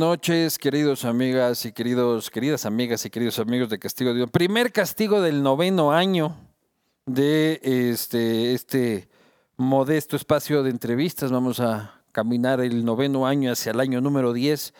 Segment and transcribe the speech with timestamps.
[0.00, 4.30] noches, queridos amigas y queridos, queridas amigas y queridos amigos de Castigo de Dios.
[4.30, 6.38] Primer castigo del noveno año
[7.04, 9.10] de este, este
[9.58, 11.30] modesto espacio de entrevistas.
[11.30, 14.72] Vamos a caminar el noveno año hacia el año número 10,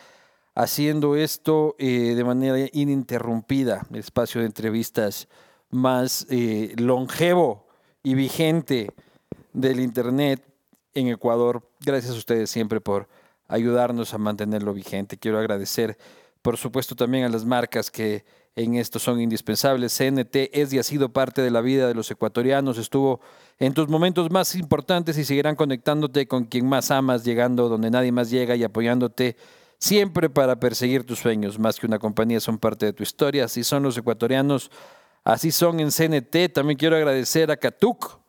[0.55, 5.27] haciendo esto eh, de manera ininterrumpida, el espacio de entrevistas
[5.69, 7.67] más eh, longevo
[8.01, 8.91] y vigente
[9.53, 10.43] del Internet
[10.95, 11.61] en Ecuador.
[11.79, 13.07] Gracias a ustedes siempre por
[13.51, 15.17] ayudarnos a mantenerlo vigente.
[15.17, 15.97] Quiero agradecer,
[16.41, 19.95] por supuesto, también a las marcas que en esto son indispensables.
[19.95, 23.21] CNT es y ha sido parte de la vida de los ecuatorianos, estuvo
[23.59, 28.11] en tus momentos más importantes y seguirán conectándote con quien más amas, llegando donde nadie
[28.11, 29.35] más llega y apoyándote
[29.77, 31.59] siempre para perseguir tus sueños.
[31.59, 33.45] Más que una compañía, son parte de tu historia.
[33.45, 34.71] Así son los ecuatorianos,
[35.23, 36.53] así son en CNT.
[36.53, 38.20] También quiero agradecer a Catuc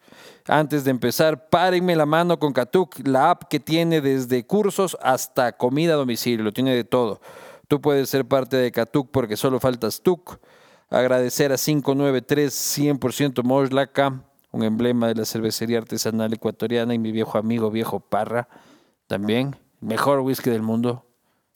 [0.49, 5.53] antes de empezar, párenme la mano con Katuk, la app que tiene desde cursos hasta
[5.53, 7.21] comida a domicilio, lo tiene de todo.
[7.69, 10.39] Tú puedes ser parte de Katuk porque solo faltas TUC.
[10.91, 17.39] Agradecer a 593 100% Moslaca, un emblema de la cervecería artesanal ecuatoriana y mi viejo
[17.39, 18.49] amigo, viejo Parra,
[19.07, 19.57] también.
[19.81, 21.07] Mejor whisky del mundo,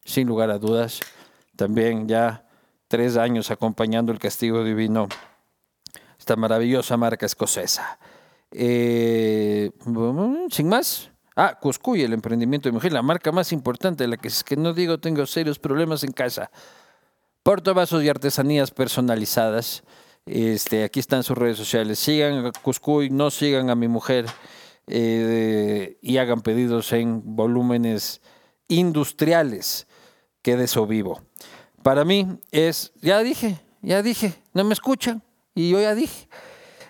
[0.04, 1.00] sin lugar a dudas.
[1.54, 2.46] También ya
[2.88, 5.08] tres años acompañando el castigo divino,
[6.18, 7.98] esta maravillosa marca escocesa.
[8.52, 9.70] Eh,
[10.50, 11.10] sin más.
[11.34, 14.72] Ah, Cuscuy, el emprendimiento de mujer, la marca más importante, la que es que no
[14.72, 16.50] digo tengo serios problemas en casa.
[17.42, 19.82] Portavasos y artesanías personalizadas.
[20.24, 21.98] Este, aquí están sus redes sociales.
[21.98, 24.26] Sigan a Cuscuy, no sigan a mi mujer
[24.86, 28.22] eh, y hagan pedidos en volúmenes
[28.68, 29.86] industriales,
[30.42, 31.22] que de eso vivo.
[31.82, 35.22] Para mí es, ya dije, ya dije, no me escuchan
[35.54, 36.28] y yo ya dije.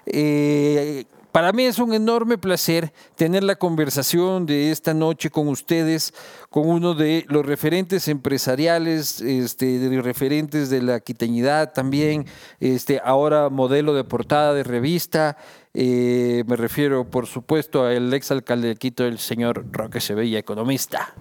[0.06, 1.04] Eh,
[1.36, 6.14] para mí es un enorme placer tener la conversación de esta noche con ustedes,
[6.48, 12.24] con uno de los referentes empresariales, este, de los referentes de la quiteñidad también,
[12.58, 15.36] este, ahora modelo de portada de revista.
[15.74, 21.12] Eh, me refiero, por supuesto, al ex alcalde de Quito, el señor Roque Sevilla, economista.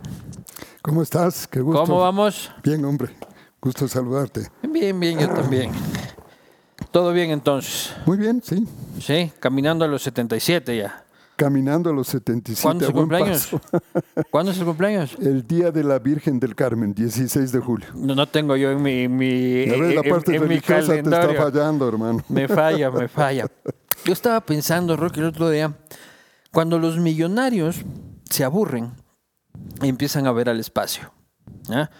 [0.81, 1.45] ¿Cómo estás?
[1.45, 1.81] Qué gusto.
[1.83, 2.53] ¿Cómo vamos?
[2.63, 3.09] Bien, hombre.
[3.59, 4.47] Gusto saludarte.
[4.61, 5.73] Bien, bien, yo también.
[6.95, 7.93] ¿Todo bien entonces?
[8.05, 8.65] Muy bien, sí.
[9.01, 11.03] Sí, caminando a los 77 ya.
[11.35, 12.61] Caminando a los 77.
[12.63, 13.49] ¿Cuándo es el cumpleaños?
[14.31, 15.17] ¿Cuándo es el cumpleaños?
[15.19, 17.89] El día de la Virgen del Carmen, 16 de julio.
[17.95, 21.27] No, no tengo yo en mi, mi, la parte en, mi calendario.
[21.27, 22.23] te está fallando, hermano.
[22.29, 23.51] Me falla, me falla.
[24.05, 25.73] Yo estaba pensando, Rocky, el otro día,
[26.53, 27.81] cuando los millonarios
[28.29, 28.93] se aburren
[29.81, 31.11] y empiezan a ver al espacio.
[31.63, 31.91] ¿ya?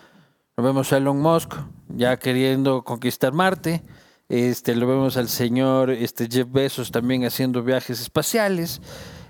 [0.56, 1.54] Lo vemos a Elon Musk
[1.90, 3.84] ya queriendo conquistar Marte
[4.30, 8.82] este, lo vemos al señor este, Jeff Bezos también haciendo viajes espaciales.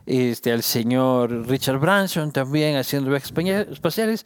[0.05, 3.33] Este, al señor Richard Branson también haciendo viajes
[3.71, 4.25] espaciales.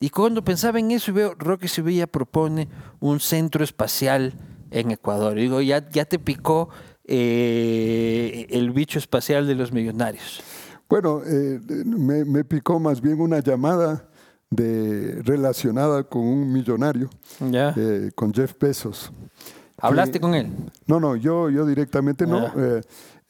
[0.00, 2.68] Y cuando pensaba en eso, veo Roque Sevilla propone
[3.00, 4.32] un centro espacial
[4.70, 5.34] en Ecuador.
[5.34, 6.68] digo, ya, ya te picó
[7.04, 10.40] eh, el bicho espacial de los millonarios.
[10.88, 14.08] Bueno, eh, me, picó más bien una llamada
[14.50, 19.12] de, relacionada con un millonario, eh, con Jeff Bezos.
[19.80, 20.50] ¿Hablaste con él?
[20.86, 22.38] No, no, yo, yo directamente no.
[22.38, 22.54] Ah.
[22.56, 22.80] Eh,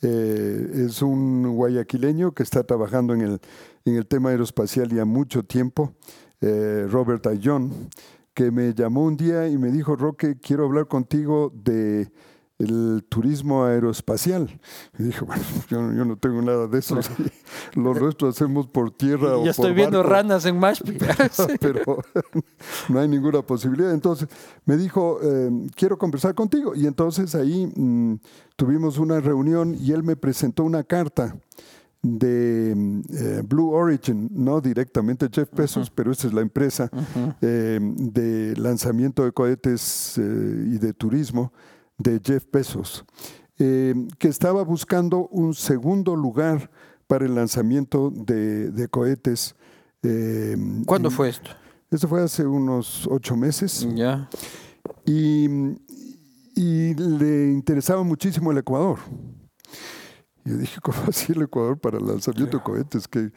[0.00, 3.40] eh, es un guayaquileño que está trabajando en el,
[3.84, 5.92] en el tema aeroespacial ya mucho tiempo,
[6.40, 7.88] eh, Robert Ayón,
[8.32, 12.12] que me llamó un día y me dijo, Roque, quiero hablar contigo de
[12.58, 14.60] el turismo aeroespacial.
[14.98, 16.98] Y dije, bueno, yo, no tengo nada de eso.
[17.74, 20.98] Lo nuestro hacemos por tierra ya estoy viendo ranas en Mashpi.
[21.60, 21.98] Pero
[22.88, 23.92] no hay ninguna posibilidad.
[23.92, 24.28] Entonces
[24.64, 26.74] me dijo, em, quiero conversar contigo.
[26.74, 28.16] Y entonces ahí mm,
[28.56, 31.36] tuvimos una reunión y él me presentó una carta
[32.02, 36.88] de eh, Blue Origin, no directamente Jeff Bezos, pero esta es la empresa
[37.40, 40.22] em, de lanzamiento de cohetes eh,
[40.74, 41.52] y de turismo
[41.98, 43.04] de Jeff Bezos,
[43.58, 46.70] eh, que estaba buscando un segundo lugar
[47.06, 49.56] para el lanzamiento de, cohetes.
[50.02, 50.56] Eh,
[50.86, 51.50] ¿Cuándo fue esto?
[51.90, 53.86] Esto fue hace unos ocho meses.
[53.94, 54.28] Ya.
[55.04, 55.48] Y,
[56.94, 58.98] le interesaba muchísimo el Ecuador.
[60.44, 63.08] Yo dije, ¿cómo así el Ecuador para el lanzamiento de cohetes?
[63.08, 63.30] Qué,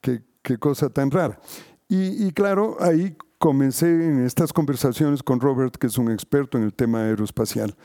[0.00, 1.38] qué, cosa tan rara.
[1.88, 6.64] Y, y, claro, ahí comencé en estas conversaciones con Robert, que es un experto en
[6.64, 7.76] el tema aeroespacial.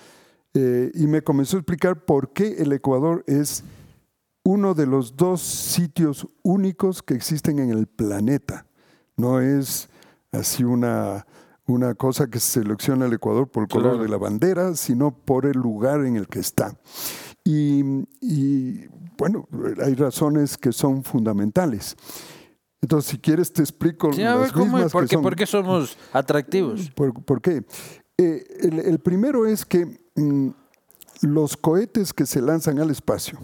[0.53, 3.63] Eh, y me comenzó a explicar por qué el Ecuador es
[4.45, 8.65] uno de los dos sitios únicos que existen en el planeta.
[9.17, 9.89] No es
[10.31, 11.25] así una,
[11.65, 14.03] una cosa que se selecciona el Ecuador por el color Claro.
[14.03, 16.77] de la bandera, sino por el lugar en el que está.
[17.43, 17.83] Y,
[18.21, 18.85] y,
[19.17, 19.47] bueno,
[19.83, 21.95] hay razones que son fundamentales.
[22.81, 24.91] Entonces, si quieres, te explico Sí, ver, las ¿cómo mismas es?
[24.91, 26.91] ¿Por que qué, son- por qué somos atractivos?
[26.91, 27.63] ¿Por, por qué?
[28.17, 30.02] Eh, el, el primero es que
[31.21, 33.39] los cohetes que se lanzan al espacio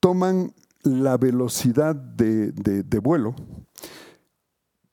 [0.00, 3.34] toman la velocidad de, de- de vuelo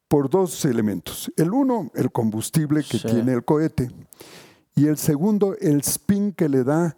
[0.07, 1.31] por dos elementos.
[1.35, 3.07] El uno, el combustible que Sí.
[3.07, 3.89] tiene el cohete.
[4.75, 6.97] Y el segundo, el spin que le da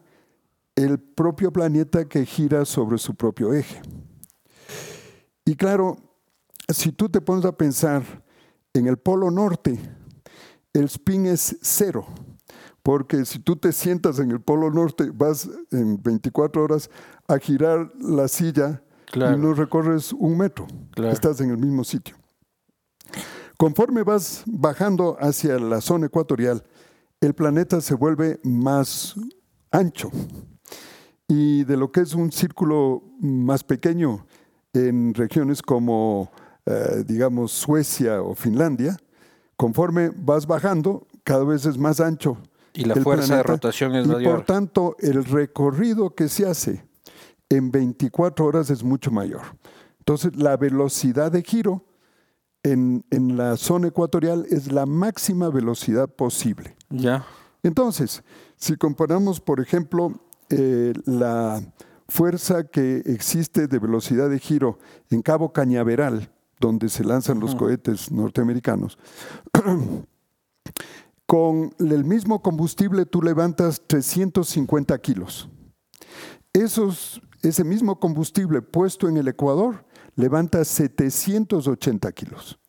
[0.76, 3.82] el propio planeta que gira sobre su propio eje.
[5.46, 5.98] Y claro,
[6.68, 8.04] si tú te pones a pensar
[8.74, 9.80] en el polo norte,
[10.74, 12.06] el spin es cero,
[12.84, 16.90] porque si tú te sientas en el polo norte, vas en 24 horas
[17.28, 18.82] a girar la silla
[19.12, 19.36] Claro.
[19.38, 21.12] y no recorres un metro, Claro.
[21.12, 22.16] estás en el mismo sitio.
[23.58, 26.64] Conforme vas bajando hacia la zona ecuatorial,
[27.20, 29.16] el planeta se vuelve más
[29.72, 30.10] ancho
[31.28, 34.26] y de lo que es un círculo más pequeño
[34.74, 36.32] en regiones como,
[36.66, 38.96] eh, digamos, Suecia o Finlandia,
[39.58, 42.38] conforme vas bajando, cada vez es más ancho.
[42.80, 44.36] Y la fuerza de rotación es y mayor.
[44.36, 46.84] por tanto, el recorrido que se hace
[47.50, 49.42] en 24 horas es mucho mayor.
[50.00, 51.86] Entonces, la velocidad de giro
[52.64, 56.76] en, en la zona ecuatorial es la máxima velocidad posible.
[56.90, 57.26] Ya.
[57.64, 58.24] Entonces,
[58.56, 60.14] si comparamos, por ejemplo,
[60.50, 61.62] eh, la
[62.08, 64.80] fuerza que existe de velocidad de giro
[65.10, 68.98] en Cabo Cañaveral, donde se lanzan los cohetes norteamericanos,
[71.30, 75.48] con el mismo combustible tú levantas 350 kilos.
[76.52, 79.86] Ese mismo combustible puesto en el Ecuador
[80.16, 82.60] levanta 780 kilos.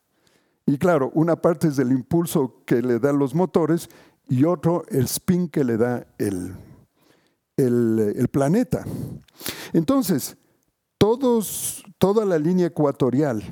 [0.66, 3.88] Y claro, una parte es el impulso que le dan los motores
[4.28, 6.54] y otro el spin que le da el,
[7.56, 8.84] el, planeta.
[9.72, 10.36] Entonces,
[10.98, 13.42] toda la línea ecuatorial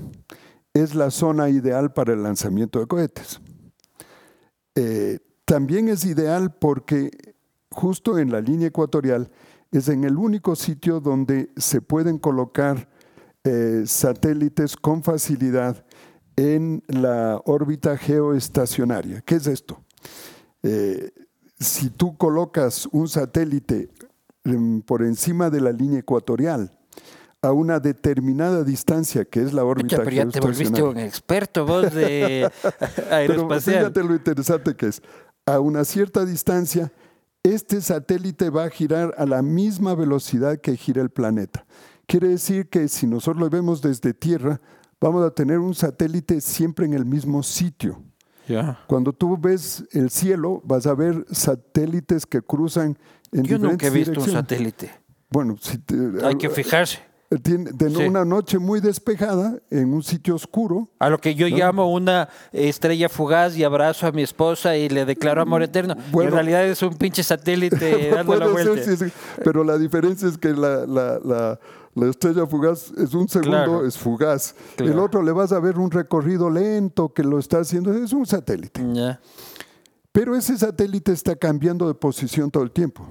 [0.74, 3.40] es la zona ideal para el lanzamiento de cohetes.
[4.80, 7.10] Eh, también es ideal porque
[7.68, 9.28] justo en la línea ecuatorial
[9.72, 12.88] es en el único sitio donde se pueden colocar
[13.42, 15.84] eh, satélites con facilidad
[16.36, 19.20] en la órbita geoestacionaria.
[19.22, 19.82] ¿Qué es esto?
[20.62, 21.10] Eh,
[21.58, 23.88] si tú colocas un satélite
[24.44, 26.77] em, por encima de la línea ecuatorial
[27.42, 31.64] a una determinada distancia, que es la órbita Pucha, pero ya te volviste un experto
[31.64, 33.76] vos de Pero aeroespacial.
[33.78, 35.02] fíjate lo interesante que es.
[35.46, 36.92] A una cierta distancia,
[37.42, 41.64] este satélite va a girar a la misma velocidad que gira el planeta.
[42.06, 44.60] Quiere decir que si nosotros lo vemos desde Tierra,
[45.00, 48.02] vamos a tener un satélite siempre en el mismo sitio.
[48.48, 48.80] Ya.
[48.88, 52.98] Cuando tú ves el cielo, vas a ver satélites que cruzan
[53.30, 54.32] en Yo nunca he diferentes visto un direcciones.
[54.42, 54.90] satélite.
[55.30, 56.98] Bueno, si te- Hay que fijarse.
[57.42, 57.96] Tiene- de Sí.
[58.06, 63.08] una noche muy despejada, en un sitio oscuro, A lo que yo llamo una estrella
[63.10, 65.94] fugaz y abrazo a mi esposa y le declaro amor eterno.
[66.08, 66.30] Y Bueno.
[66.30, 68.82] en realidad es un pinche satélite dando la ser, vuelta.
[68.84, 69.12] sí, sí,
[69.44, 71.60] pero la diferencia es que la, la- la-
[71.94, 73.86] la estrella fugaz es un segundo, Claro.
[73.86, 74.54] es fugaz.
[74.76, 74.92] Claro.
[74.92, 78.24] El otro le vas a ver un recorrido lento que lo está haciendo, es un
[78.24, 78.80] satélite.
[78.94, 79.20] Ya.
[80.12, 83.06] Pero ese satélite está cambiando de posición todo el tiempo.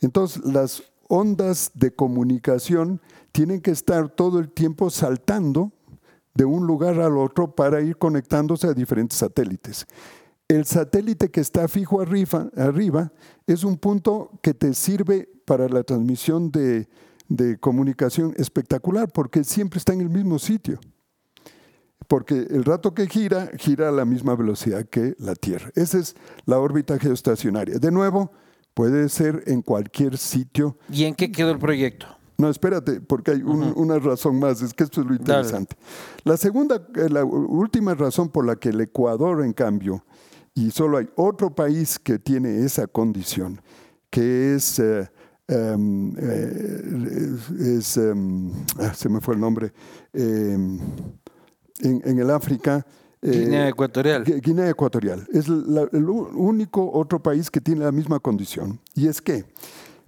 [0.00, 3.00] Entonces, las ondas de comunicación
[3.32, 5.72] tienen que estar todo el tiempo saltando
[6.34, 9.86] de un lugar al otro para ir conectándose a diferentes satélites.
[10.48, 13.12] El satélite que está fijo arriba,
[13.46, 16.88] es un punto que te sirve para la transmisión de,
[17.28, 20.78] de comunicación espectacular porque siempre está en el mismo sitio.
[22.06, 25.70] Porque el rato que gira, gira a la misma velocidad que la Tierra.
[25.74, 27.78] Esa es la órbita geoestacionaria.
[27.78, 28.30] De nuevo,
[28.74, 30.76] puede ser en cualquier sitio.
[30.90, 32.06] ¿Y en qué quedó el proyecto?
[32.36, 35.20] No, espérate, porque hay un- una razón más, es que esto es lo Dale.
[35.22, 35.76] interesante.
[36.24, 40.04] La segunda, eh, la última razón por la que el Ecuador, en cambio,
[40.52, 43.60] y solo hay otro país que tiene esa condición,
[44.10, 45.08] que es, eh,
[45.46, 47.36] em, eh,
[47.78, 47.98] es,
[48.78, 49.72] ah, se me fue el nombre,
[50.12, 50.80] em,
[51.80, 52.84] en, en el África.
[53.24, 54.24] Eh, Guinea Ecuatorial.
[54.24, 55.26] Gu- Guinea Ecuatorial.
[55.32, 58.80] Es la- el único otro país que tiene la misma condición.
[58.94, 59.44] Y es que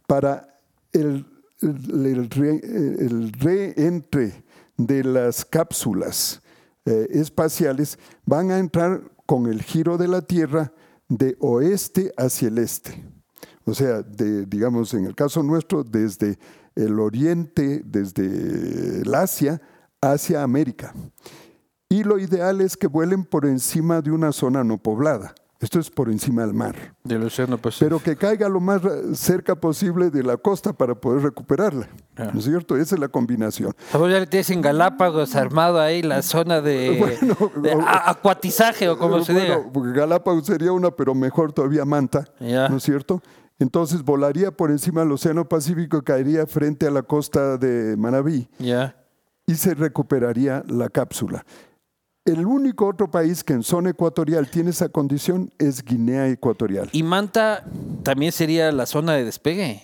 [0.07, 0.47] para
[0.93, 1.25] el,
[1.63, 4.45] el, el re- el reentre
[4.77, 6.43] de las cápsulas
[6.85, 10.73] eh, espaciales van a entrar con el giro de la Tierra
[11.09, 13.05] de oeste hacia el este.
[13.65, 16.39] O sea, de, digamos, en el caso nuestro, desde
[16.77, 19.61] el oriente, desde el Asia
[20.01, 20.95] hacia América.
[21.89, 25.35] Y lo ideal es que vuelen por encima de una zona no poblada.
[25.59, 26.75] Esto es por encima del mar.
[27.03, 27.87] Del océano Pacífico.
[27.87, 28.83] Pero que caiga lo más
[29.15, 31.89] cerca posible de la costa para poder recuperarla.
[32.17, 32.31] Ah.
[32.35, 32.77] ¿No es cierto?
[32.77, 33.73] Esa es la combinación.
[33.93, 36.99] A vos ya le tienes en Galápagos armado ahí la zona de,
[37.57, 39.73] Bueno, acuatizaje o como se Bueno, diga.
[39.73, 42.69] porque Galápagos sería una, pero mejor todavía Manta, Ya.
[42.69, 43.23] ¿no es cierto?
[43.59, 48.95] Entonces volaría por encima del Océano Pacífico, caería frente a la costa de Manabí Ya.
[49.47, 51.47] y se recuperaría la cápsula.
[52.27, 56.89] El único otro país que en zona ecuatorial tiene esa condición es Guinea Ecuatorial.
[56.93, 57.65] Y Manta
[58.03, 59.83] también sería la zona de despegue.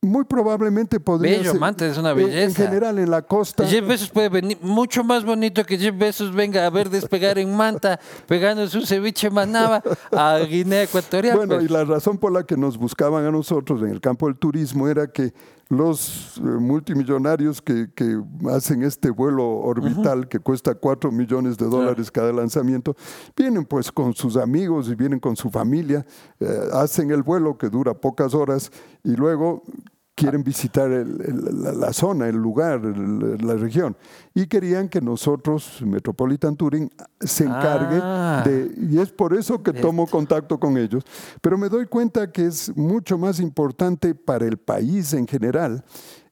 [0.00, 2.62] Muy probablemente podría Bello, ser- Manta, es una en- En belleza.
[2.66, 3.66] general, en la costa.
[3.66, 7.56] Jeff Bezos puede venir mucho más bonito que Jeff Bezos venga a ver despegar en
[7.56, 7.98] Manta,
[8.28, 11.36] pegándose un ceviche manaba a Guinea Ecuatorial.
[11.38, 11.64] Bueno, pues.
[11.70, 14.88] y la razón por la que nos buscaban a nosotros en el campo del turismo
[14.88, 15.32] era que
[15.68, 22.10] los eh, multimillonarios que, que hacen este vuelo orbital que cuesta 4 millones de dólares
[22.10, 22.96] cada lanzamiento,
[23.36, 26.04] vienen pues con sus amigos y vienen con su familia,
[26.40, 28.70] eh, hacen el vuelo que dura pocas horas
[29.02, 29.62] y luego
[30.14, 33.96] quieren visitar el- el- la, la zona, el lugar, el- la región.
[34.34, 36.90] Y querían que nosotros, Metropolitan Touring,
[37.20, 38.42] se encargue Ah.
[38.44, 38.72] de...
[38.90, 41.02] Y es por eso que tomo contacto con ellos.
[41.40, 45.84] Pero me doy cuenta que es mucho más importante para el país en general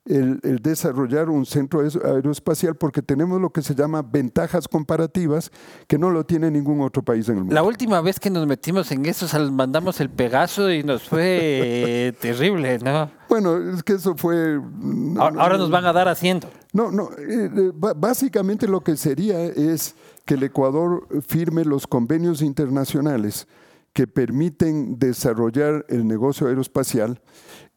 [0.04, 5.50] el, el desarrollar un centro aer- aeroespacial porque tenemos lo que se llama ventajas comparativas
[5.86, 7.54] que no lo tiene ningún otro país en el mundo.
[7.54, 11.22] La última vez que nos metimos en eso, mandamos el Pegaso y nos fue
[12.08, 13.10] eh, terrible, ¿no?
[13.28, 14.60] Bueno, es que eso fue...
[14.80, 15.60] no, Ahora, no, ahora no.
[15.62, 16.48] nos van a dar haciendo.
[16.72, 17.10] No, no.
[17.18, 19.94] eh, eh, básicamente lo que sería es
[20.24, 23.46] que el Ecuador firme los convenios internacionales
[23.92, 27.20] que permiten desarrollar el negocio aeroespacial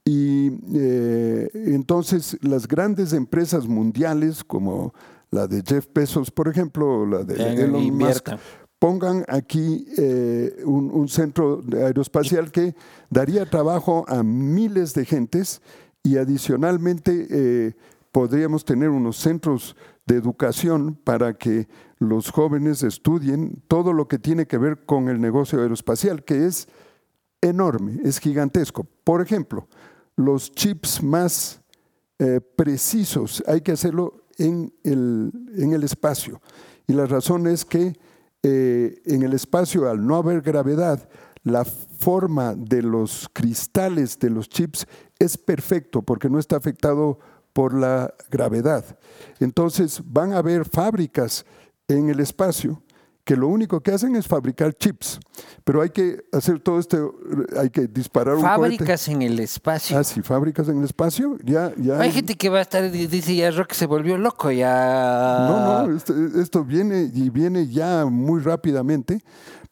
[0.06, 4.94] y eh, entonces las grandes empresas mundiales como
[5.32, 8.30] la de Jeff Bezos, por ejemplo, o la de Elon Musk,
[8.78, 12.76] pongan aquí eh, un, un centro aeroespacial que
[13.10, 15.62] daría trabajo a miles de gentes
[16.04, 17.74] y adicionalmente eh,
[18.12, 24.46] podríamos tener unos centros de educación para que los jóvenes estudien todo lo que tiene
[24.46, 26.68] que ver con el negocio aeroespacial, que es
[27.42, 28.86] enorme, es gigantesco.
[29.04, 29.68] Por ejemplo,
[30.16, 31.62] los chips más
[32.18, 36.42] eh, precisos hay que hacerlo en el, en el espacio.
[36.88, 37.98] Y la razón es que
[38.44, 41.10] eh, en el espacio, al no haber gravedad,
[41.44, 44.88] la forma de los cristales de los chips
[45.20, 47.20] es perfecto porque no está afectado
[47.54, 48.98] por la gravedad.
[49.40, 51.46] Entonces van a haber fábricas
[51.88, 52.82] en el espacio
[53.26, 55.20] que lo único que hacen es fabricar chips,
[55.64, 57.16] pero hay que hacer todo esto,
[57.60, 58.78] hay que disparar un cohete.
[58.78, 59.98] Fábricas en el espacio.
[59.98, 62.00] Ah, sí, fábricas en el espacio, ya, ya.
[62.00, 65.48] Hay gente que va a estar, dice ya Rock se volvió loco, ya.
[65.50, 69.24] No, no, esto, esto viene y viene ya muy rápidamente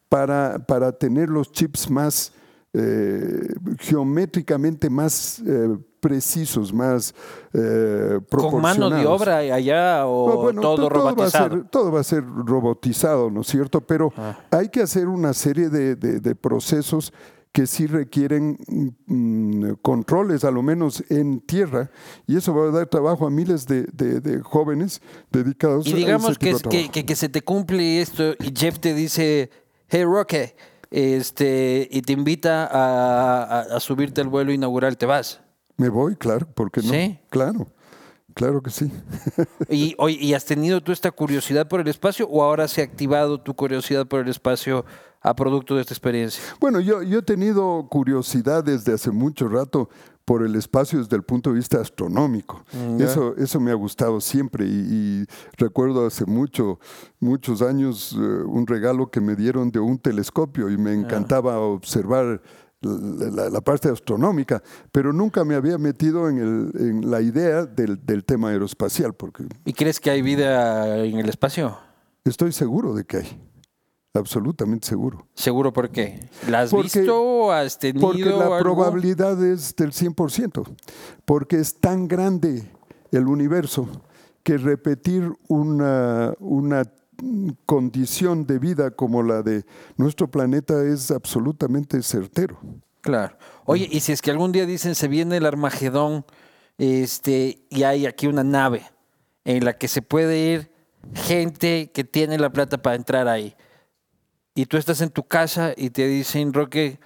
[0.08, 2.32] para, para tener los chips más
[2.74, 7.14] eh, geométricamente más eh, precisos, más
[7.54, 11.50] eh, Con mano de obra allá o No, bueno, todo to- va a robotizado.
[11.50, 13.80] ser, todo va a ser robotizado, ¿no es cierto?
[13.80, 14.38] Pero Ah.
[14.50, 17.12] hay que hacer una serie de, de- de procesos
[17.52, 18.58] que sí requieren
[19.06, 21.88] mm, controles, a lo menos en tierra,
[22.26, 25.00] y eso va a dar trabajo a miles de, de- de jóvenes
[25.30, 28.32] dedicados Y a ese que, tipo es- de que, que- que se te cumple esto
[28.40, 29.50] y Jeff te dice,
[29.88, 30.56] hey Roque,
[30.98, 35.40] este, y te invita a, a- a subirte al vuelo inaugural, te vas.
[35.76, 36.90] Me voy, claro, ¿por qué no?
[36.92, 37.18] ¿Sí?
[37.30, 37.66] Claro,
[38.32, 38.90] claro que sí.
[39.68, 43.40] Y, ¿Y has tenido tú esta curiosidad por el espacio o ahora se ha activado
[43.40, 44.84] tu curiosidad por el espacio
[45.20, 46.40] a producto de esta experiencia?
[46.60, 49.88] Bueno, yo, yo he tenido curiosidad desde hace mucho rato
[50.24, 52.64] por el espacio desde el punto de vista astronómico.
[52.98, 53.04] Ya.
[53.06, 55.26] Eso, eso me ha gustado siempre y, y
[55.58, 56.78] recuerdo hace mucho,
[57.20, 62.40] muchos años eh, un regalo que me dieron de un telescopio y me encantaba observar
[62.80, 64.62] la, la- la parte astronómica,
[64.92, 69.44] pero nunca me había metido en, el- en la idea del, del tema aeroespacial, porque
[69.64, 71.76] ¿Y crees que hay vida en el espacio?
[72.24, 73.40] estoy seguro de que hay,
[74.18, 75.26] absolutamente seguro.
[75.34, 76.28] Seguro, ¿por qué?
[76.48, 78.58] ¿La has Porque- visto o has tenido Porque la algo?
[78.60, 80.64] probabilidad es del 100%,
[81.24, 82.62] porque es tan grande
[83.10, 83.88] el universo
[84.44, 86.84] que repetir una, una
[87.66, 89.64] condición de vida como la de
[89.96, 92.58] nuestro planeta es absolutamente certero.
[93.00, 93.36] Claro.
[93.66, 96.24] Oye, y si es que algún día dicen se viene el Armagedón,
[96.78, 98.82] este, y hay aquí una nave
[99.44, 100.70] en la que se puede ir
[101.14, 103.54] gente que tiene la plata para entrar ahí.
[104.54, 106.98] Y tú estás en tu casa y te dicen, Roque,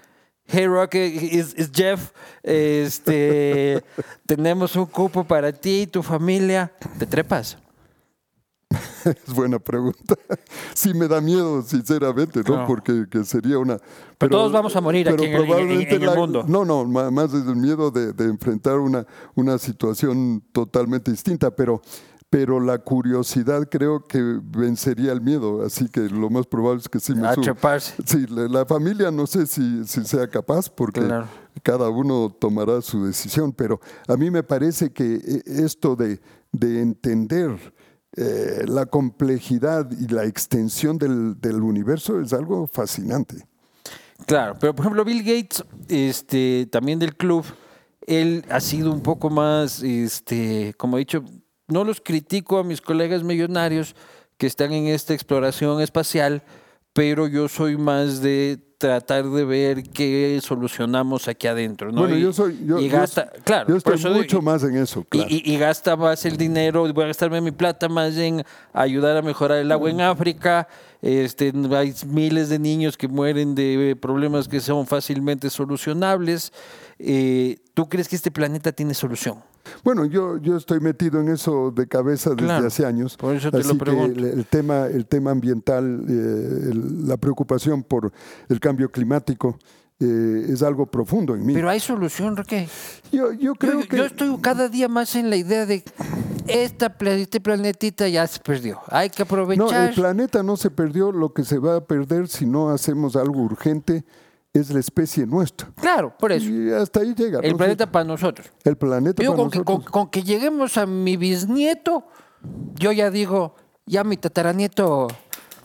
[0.47, 2.11] hey Roque, es Jeff,
[2.43, 3.83] este,
[4.27, 6.71] tenemos un cupo para ti y tu familia.
[6.99, 7.57] ¿Te trepas?
[9.05, 10.15] es buena pregunta.
[10.75, 12.65] Sí me da miedo, sinceramente, ¿no?
[12.67, 13.79] Porque que sería una...
[14.17, 16.45] Pero todos vamos a morir aquí en el- en- en- en el mundo.
[16.47, 21.83] No, no, más es el miedo de, de enfrentar una, una situación totalmente distinta, pero,
[22.31, 27.01] pero la curiosidad creo que vencería el miedo, así que lo más probable es que
[27.01, 27.45] sí me A suba.
[28.05, 31.27] Sí, la, la familia no sé si, si sea capaz, porque Claro.
[31.63, 36.21] cada uno tomará su decisión, pero a mí me parece que eh, esto de,
[36.53, 37.73] de entender
[38.17, 43.47] eh, la complejidad y la extensión del, del universo es algo fascinante.
[44.27, 47.45] Claro, pero por ejemplo Bill Gates, este, también del club,
[48.07, 51.23] él ha sido un poco más, este, como he dicho,
[51.69, 53.95] no los critico a mis colegas millonarios
[54.37, 56.43] que están en esta exploración espacial,
[56.93, 62.03] pero yo soy más de tratar de ver qué solucionamos aquí adentro, ¿no?
[62.03, 64.63] Bueno, Y- yo soy, yo, y yo- gasta, claro, yo estoy eso mucho y- más
[64.63, 65.27] en eso, y- claro.
[65.29, 69.23] Y, y gasta más el dinero, voy a gastarme mi plata más en ayudar a
[69.23, 70.69] mejorar el agua en África.
[71.03, 76.53] Este, hay miles de niños que mueren de problemas que son fácilmente solucionables.
[77.01, 79.43] Eh, ¿Tú crees que este planeta tiene solución?
[79.85, 83.17] Bueno, yo, yo estoy metido en eso de cabeza desde Claro, hace años.
[83.17, 84.19] por eso te lo así que pregunto.
[84.21, 86.13] el, el tema, el tema ambiental, eh,
[86.73, 88.13] el- la preocupación por
[88.49, 89.59] el cambio climático
[90.01, 91.55] eh, es algo profundo en mí.
[91.55, 92.69] Pero hay solución, Roque.
[93.11, 95.83] yo, yo creo yo, que yo estoy cada día más en la idea de
[96.47, 98.79] esta, este planetita ya se perdió.
[98.89, 99.89] Hay que no, aprovechar.
[99.89, 101.11] el planeta no se perdió.
[101.11, 104.05] Lo que se va a perder si no hacemos algo urgente
[104.59, 105.71] es la especie nuestra.
[105.77, 106.49] claro, por eso.
[106.49, 107.41] Y hasta ahí llega.
[107.41, 107.57] El ¿no?
[107.59, 108.51] planeta para nosotros.
[108.65, 109.93] El planeta Digo, para con que, con, nosotros.
[109.93, 112.05] con que lleguemos a mi bisnieto,
[112.75, 113.55] yo ya digo,
[113.87, 115.09] ya mi tataranieto,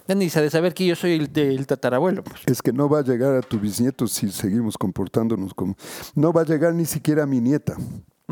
[0.07, 2.23] ya ni de saber que yo soy el, el tatarabuelo.
[2.23, 2.41] Pues.
[2.45, 5.75] Es que no va a llegar a tu bisnieto si seguimos comportándonos como...
[6.15, 7.75] No va a llegar ni siquiera a mi nieta.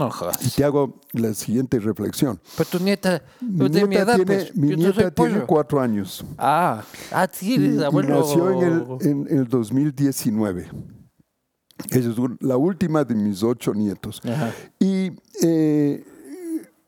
[0.09, 2.39] No Y te hago la siguiente reflexión.
[2.57, 6.25] Pero tu nieta, Mi de mi nieta edad, tiene, pues, mi nieta tiene cuatro años.
[6.37, 8.19] Ah, ah, sí, Y, eres y abuelo.
[8.19, 10.69] nació en el, en el 2019.
[11.91, 14.21] Ella es la última de mis ocho nietos.
[14.23, 14.51] Ajá.
[14.79, 15.11] Y
[15.43, 16.05] eh,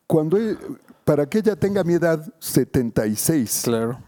[0.06, 0.56] cuando e-
[1.04, 3.98] para que ella tenga mi edad, 76, Claro.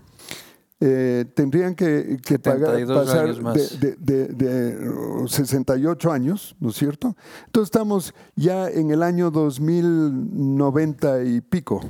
[0.80, 4.28] Eh, tendrían que, que pagar, 72 pasar de, de- de-
[4.74, 7.16] de, uh, 68 años, ¿no es cierto?
[7.46, 11.80] Entonces estamos ya en el año 2090 y pico.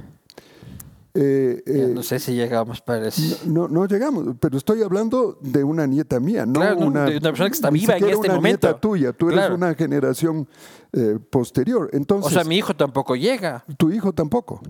[1.18, 3.38] Eh, eh, no sé si llegamos para eso.
[3.46, 7.16] no, no llegamos, pero estoy hablando de una nieta mía, no Claro, no, una, de
[7.16, 8.66] una persona que está viva en este una momento.
[8.68, 9.12] nieta tuya.
[9.14, 9.55] Tú eres Claro.
[9.55, 10.46] una generación
[10.92, 11.88] eh, posterior.
[11.90, 13.64] O Entonces, sea, mi hijo tampoco llega.
[13.79, 14.61] tu hijo tampoco.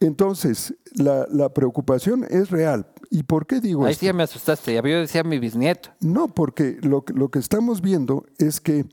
[0.00, 2.86] Entonces, la, la preocupación es real.
[3.10, 4.00] ¿Y por qué digo Ahí esto?
[4.00, 4.74] sí ya me asustaste.
[4.74, 5.90] Ya yo decía mi bisnieto.
[6.00, 8.86] No, porque lo, que- lo que estamos viendo es que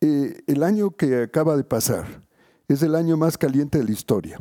[0.00, 2.22] eh, el año que acaba de pasar
[2.68, 4.38] es el año más caliente de la historia.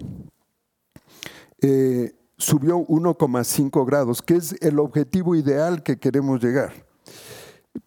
[1.62, 6.85] Eh, subió 1,5 grados, que es el objetivo ideal que queremos llegar.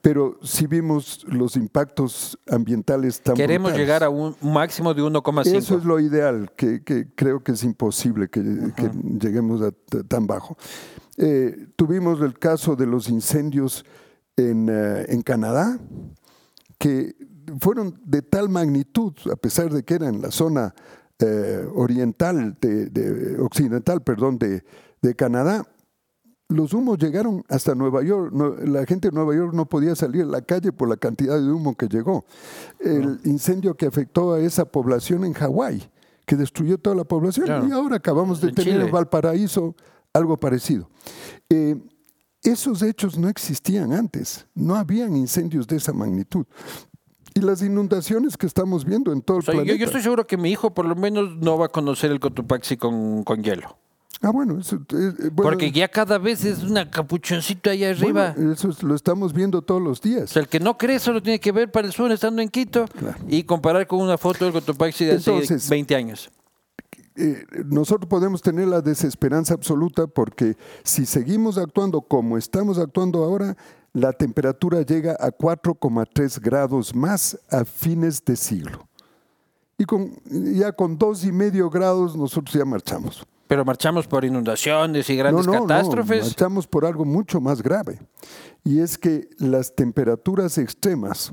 [0.03, 3.87] Pero si vimos los impactos ambientales tan Queremos brutales.
[3.87, 5.47] llegar a un máximo de 1,5.
[5.57, 8.43] Eso es lo ideal, que, que creo que es imposible que,
[8.77, 9.73] que lleguemos a
[10.07, 10.57] tan bajo.
[11.17, 13.85] Eh, tuvimos el caso de los incendios
[14.37, 15.79] en, eh, en Canadá,
[16.79, 17.17] que
[17.61, 20.75] fueron de tal magnitud, a pesar de que era en la zona
[21.19, 24.63] eh, oriental, de, de- occidental, perdón, de,
[25.03, 25.65] de Canadá,
[26.49, 28.33] los humos llegaron hasta Nueva York.
[28.65, 31.51] La gente de Nueva York no podía salir a la calle por la cantidad de
[31.53, 32.25] humo que llegó.
[32.81, 35.83] El incendio que afectó a esa población en Hawái,
[36.25, 37.47] que destruyó toda la población.
[37.47, 37.69] Claro.
[37.69, 38.87] Y ahora acabamos de En tener Chile.
[38.87, 39.75] en Valparaíso
[40.15, 40.89] algo parecido.
[41.51, 41.77] Eh,
[42.43, 44.47] esos hechos no existían antes.
[44.55, 46.47] No habían incendios de esa magnitud.
[47.35, 49.79] Y las inundaciones que estamos viendo en todo el O sea, yo, planeta.
[49.79, 52.77] yo estoy seguro que mi hijo por lo menos no va a conocer el Cotopaxi
[52.79, 53.77] con, con hielo.
[54.21, 58.35] Ah, bueno, eso, eh, eh, bueno, Porque ya cada vez es una capuchoncito allá arriba.
[58.37, 60.25] bueno, eso es- lo estamos viendo todos los días.
[60.25, 62.49] O sea, el que no cree solo tiene que ver para el sur estando en
[62.49, 62.87] Quito
[63.29, 66.31] y comparar con una foto del Cotopaxi de hace Entonces- 20 años.
[67.21, 73.57] eh, nosotros podemos tener la desesperanza absoluta porque si seguimos actuando como estamos actuando ahora,
[73.93, 78.87] la temperatura llega a 4,3 grados más a fines de siglo.
[79.79, 83.25] Y con, ya con dos y medio grados nosotros ya marchamos.
[83.49, 86.21] Pero marchamos por inundaciones y grandes no, no, catástrofes.
[86.21, 87.99] No, marchamos por algo mucho más grave.
[88.63, 91.33] Y es que las temperaturas extremas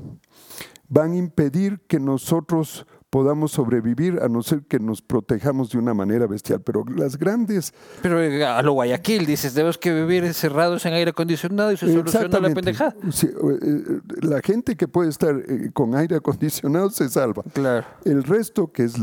[0.88, 5.94] van a impedir que nosotros podamos sobrevivir a no ser que nos protejamos de una
[5.94, 6.60] manera bestial.
[6.60, 7.72] Pero las grandes...
[8.02, 12.40] Pero a lo Guayaquil dices, tenemos que vivir encerrados en aire acondicionado y se soluciona
[12.40, 12.94] la pendejada.
[13.10, 17.42] Sí, eh, eh, la gente que puede estar eh, con aire acondicionado se salva.
[17.52, 17.86] Claro.
[18.04, 18.94] El resto, que es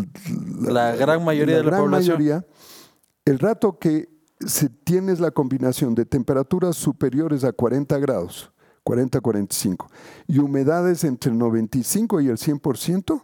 [0.62, 2.18] La gran mayoría de la gran población.
[2.18, 2.46] mayoría,
[3.26, 4.10] el rato que
[4.46, 8.52] si tienes la combinación de temperaturas superiores a 40 grados,
[8.84, 9.88] 40 45,
[10.28, 13.22] y humedades entre el 95 y el 100%,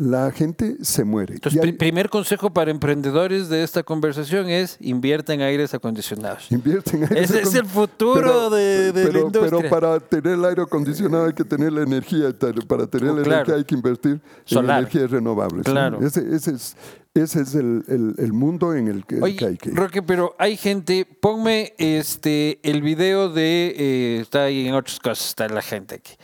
[0.00, 1.34] la gente se muere.
[1.34, 6.50] Entonces, el primer consejo para emprendedores de esta conversación es invierta en aires acondicionados.
[6.50, 9.58] Invierten en Ese es el futuro de, de pero, la industria.
[9.58, 12.30] Pero para tener el aire acondicionado hay que tener la energía.
[12.66, 15.66] Para tener oh, la energía hay que invertir en energías renovables.
[15.66, 16.00] Claro.
[16.00, 16.76] Ese, ese, es,
[17.12, 17.84] ese es el,
[18.16, 19.74] el, mundo en el que, hay que ir.
[19.74, 25.28] Roque, pero hay gente, ponme este el video de, eh, está ahí en otras cosas,
[25.28, 26.14] está la gente aquí.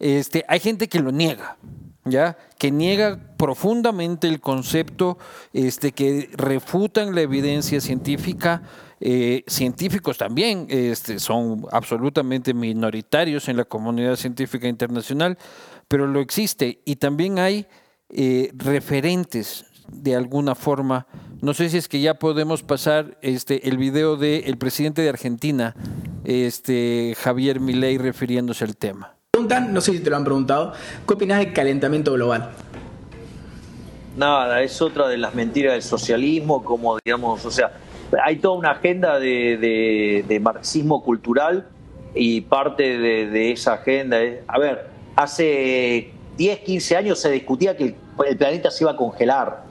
[0.00, 1.56] Este, hay gente que lo niega.
[2.04, 2.36] ¿Ya?
[2.58, 5.18] que niega profundamente el concepto,
[5.52, 8.62] este, que refutan la evidencia científica.
[9.02, 15.38] Eh, científicos también este, son absolutamente minoritarios en la comunidad científica internacional,
[15.88, 16.80] pero lo existe.
[16.84, 17.66] Y también hay
[18.10, 21.06] eh, referentes de alguna forma.
[21.40, 25.74] No sé si es que ya podemos pasar este, el video del presidente de Argentina,
[26.24, 30.72] este, Javier Milei, refiriéndose al tema no sé si te lo han preguntado,
[31.06, 32.50] ¿qué opinas del calentamiento global?
[34.16, 37.72] Nada, es otra de las mentiras del socialismo, como digamos, o sea,
[38.24, 41.66] hay toda una agenda de, marxismo cultural
[42.14, 47.84] y parte de, esa agenda es, a ver, hace 10, 15 años se discutía que
[48.26, 49.62] el, planeta se iba a congelar,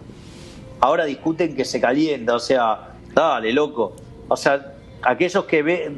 [0.79, 3.93] ahora discuten que se calienta, o sea, dale, loco,
[4.27, 5.91] o sea, aquellos que ve,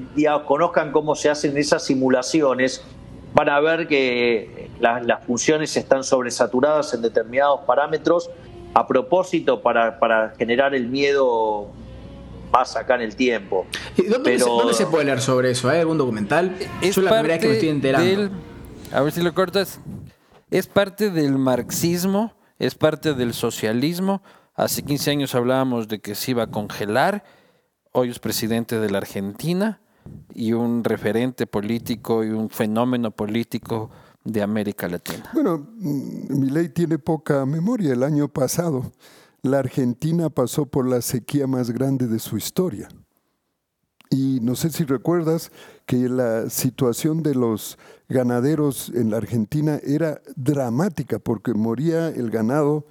[0.48, 2.84] conozcan cómo se hacen esas simulaciones,
[3.34, 8.30] van a ver que las funciones están sobresaturadas en determinados parámetros
[8.74, 11.70] a propósito para, generar el miedo
[12.52, 13.66] más acá en el tiempo.
[14.10, 15.70] dónde, se, puede leer sobre eso?
[15.70, 16.56] ¿Hay algún documental?
[16.82, 18.36] Es Yo la primera vez que me estoy enterando.
[18.92, 19.80] a ver si lo cortas.
[20.50, 24.22] Es parte del marxismo, es parte del socialismo.
[24.54, 27.24] Hace 15 años hablábamos de que se iba a congelar.
[27.94, 29.82] Hoy es presidente de la Argentina
[30.34, 33.90] y un referente político y un fenómeno político
[34.24, 35.30] de América Latina.
[35.34, 37.94] Bueno, mm, mi ley tiene poca memoria.
[37.94, 38.92] El año pasado
[39.42, 42.90] la Argentina pasó por la sequía más grande de su historia.
[44.10, 45.52] Y no sé si recuerdas
[45.86, 47.78] que la situación de los
[48.10, 52.86] ganaderos en la Argentina era dramática porque moría el ganado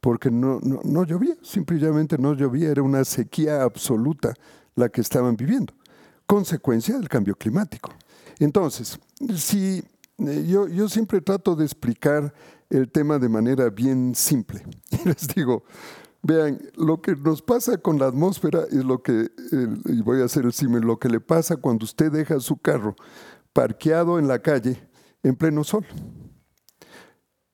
[0.00, 4.32] porque no, no, no llovía, simplemente no llovía, era una sequía absoluta
[4.74, 5.74] la que estaban viviendo
[6.30, 7.90] consecuencia del cambio climático.
[8.38, 9.00] Entonces,
[9.34, 9.82] si
[10.18, 12.32] eh, yo, yo siempre trato de explicar
[12.68, 14.64] el tema de manera bien simple.
[15.04, 15.64] Les digo,
[16.22, 19.28] vean, lo que nos pasa con la atmósfera es lo que,
[19.86, 22.94] y voy a hacer el símil, lo que le pasa cuando usted deja su carro
[23.52, 24.88] parqueado en la calle
[25.24, 25.84] en pleno sol.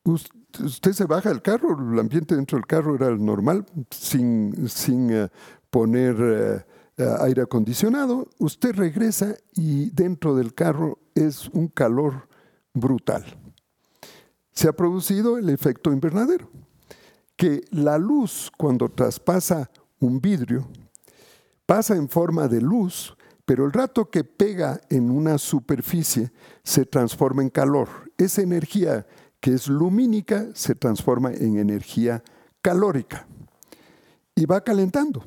[0.05, 5.11] Usted se baja del carro, el ambiente dentro del carro era el normal, sin, sin
[5.11, 5.31] eh,
[5.71, 6.17] poner...
[6.21, 12.29] Eh, aire acondicionado, usted regresa y dentro del carro es un calor
[12.73, 13.25] brutal.
[14.53, 16.51] Se ha producido el efecto invernadero,
[17.37, 20.67] que la luz cuando traspasa un vidrio
[21.67, 26.33] pasa en forma de luz, pero el rato que pega en una superficie
[26.63, 27.89] se transforma en calor.
[28.17, 29.07] Esa energía
[29.41, 32.23] que es lumínica se transforma en energía
[32.63, 33.27] calórica
[34.35, 35.23] y va calentando.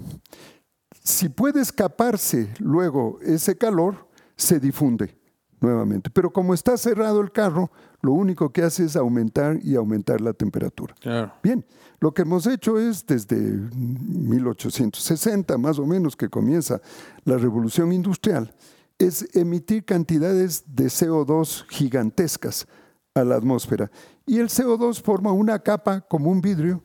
[1.09, 5.17] Si puede escaparse luego ese calor, se difunde
[5.59, 6.11] nuevamente.
[6.11, 10.33] Pero como está cerrado el carro, lo único que hace es aumentar y aumentar la
[10.33, 10.95] temperatura.
[11.41, 11.65] Bien,
[11.99, 16.79] lo que hemos hecho es desde 1860, más o menos, que comienza
[17.25, 18.53] la revolución industrial,
[18.99, 22.67] es emitir cantidades de CO2 gigantescas
[23.15, 23.89] a la atmósfera.
[24.27, 26.83] Y el CO2 forma una capa como un vidrio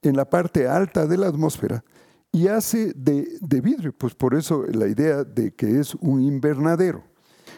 [0.00, 1.84] en la parte alta de la atmósfera
[2.32, 7.02] y hace de, vidrio, pues por eso la idea de que es un invernadero.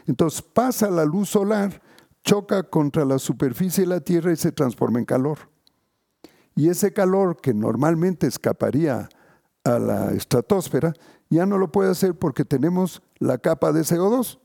[0.06, 1.82] Entonces pasa la luz solar,
[2.22, 5.38] choca contra la superficie de la Tierra y se transforma en calor.
[6.54, 9.08] Y ese calor que normalmente escaparía
[9.64, 10.94] a la estratosfera,
[11.28, 14.38] ya no lo puede hacer porque tenemos la capa de CO2.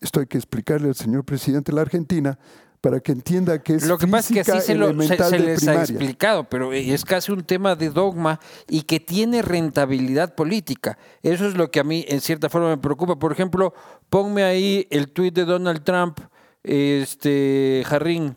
[0.00, 2.38] Esto hay que explicarle al señor presidente de la Argentina
[2.80, 5.66] para que entienda que es Lo que pasa es que así se, lo, se, les
[5.66, 10.98] ha explicado, pero es casi un tema de dogma y que tiene rentabilidad política.
[11.22, 13.18] Eso es lo que a mí en cierta forma me preocupa.
[13.18, 13.74] Por ejemplo,
[14.08, 16.20] ponme ahí el tuit de Donald Trump,
[16.62, 18.36] este Jarrín,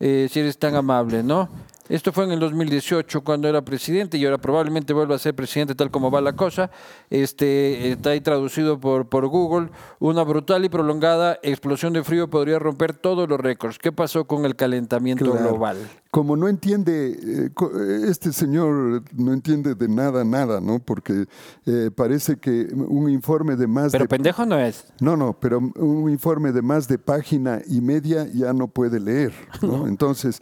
[0.00, 1.48] eh, si eres tan amable, ¿no?
[1.88, 5.74] Esto fue en el 2018 cuando era presidente y ahora probablemente vuelva a ser presidente
[5.74, 6.70] tal como va la cosa.
[7.10, 9.68] Este está ahí traducido por, por Google.
[9.98, 13.78] Una brutal y prolongada explosión de frío podría romper todos los récords.
[13.78, 15.50] ¿Qué pasó con el calentamiento Claro.
[15.50, 15.76] global?
[16.10, 17.72] Como no entiende, eh, co-
[18.08, 20.78] este señor no entiende de nada, nada, ¿no?
[20.78, 21.26] Porque
[21.66, 24.08] eh, parece que un informe de más Pero de...
[24.08, 24.86] pendejo no es.
[25.00, 29.32] No, no, pero un informe de más de página y media ya no puede leer,
[29.60, 29.86] ¿no?
[29.88, 30.40] Entonces,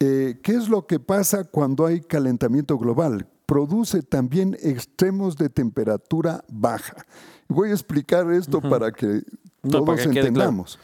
[0.00, 3.28] eh, ¿qué es lo que pasa cuando hay calentamiento global?
[3.46, 7.04] Produce también extremos de temperatura baja.
[7.48, 9.22] Voy a explicar esto para que
[9.62, 10.28] No, todos para que quede claro.
[10.28, 10.78] entendamos.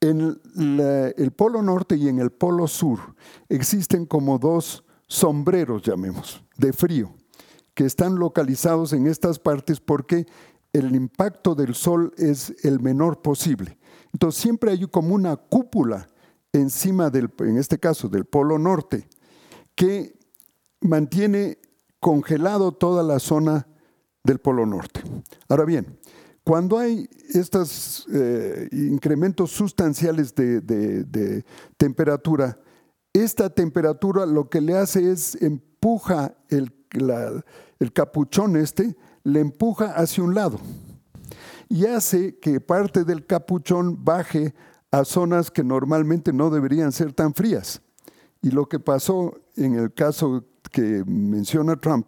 [0.00, 2.98] En la- el polo norte y en el polo sur
[3.48, 7.14] existen como dos sombreros, llamemos, de frío,
[7.72, 10.26] que están localizados en estas partes porque
[10.72, 13.78] el impacto del sol es el menor posible.
[14.12, 16.08] Entonces siempre hay como una cúpula
[16.54, 19.08] encima del, en este caso, del polo norte,
[19.74, 20.18] que
[20.80, 21.58] mantiene
[22.00, 23.66] congelado toda la zona
[24.22, 25.02] del Polo Norte.
[25.48, 25.98] Ahora bien,
[26.44, 31.44] cuando hay estos eh, incrementos sustanciales de,
[31.76, 32.58] temperatura,
[33.12, 40.34] esta temperatura lo que le hace es empuja el capuchón este, le empuja hacia un
[40.34, 40.60] lado
[41.68, 44.54] y hace que parte del capuchón baje
[44.94, 47.82] a zonas que normalmente no deberían ser tan frías.
[48.42, 52.06] Y lo que pasó en el caso que menciona Trump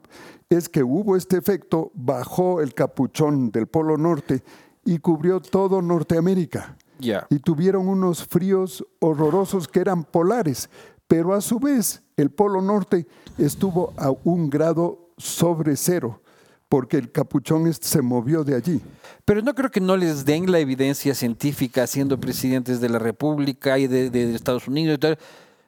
[0.49, 4.45] es que hubo este efecto, bajó el capuchón del Polo Norte
[4.85, 6.77] y cubrió todo Norteamérica.
[7.01, 7.27] Ya.
[7.29, 10.71] Y tuvieron unos fríos horrorosos que eran polares,
[11.09, 16.21] pero a su vez el Polo Norte estuvo a un grado sobre cero,
[16.69, 18.81] porque el capuchón este se movió de allí.
[19.25, 23.79] Pero no creo que no les den la evidencia científica siendo presidentes de la República
[23.79, 24.99] y de, Estados Unidos.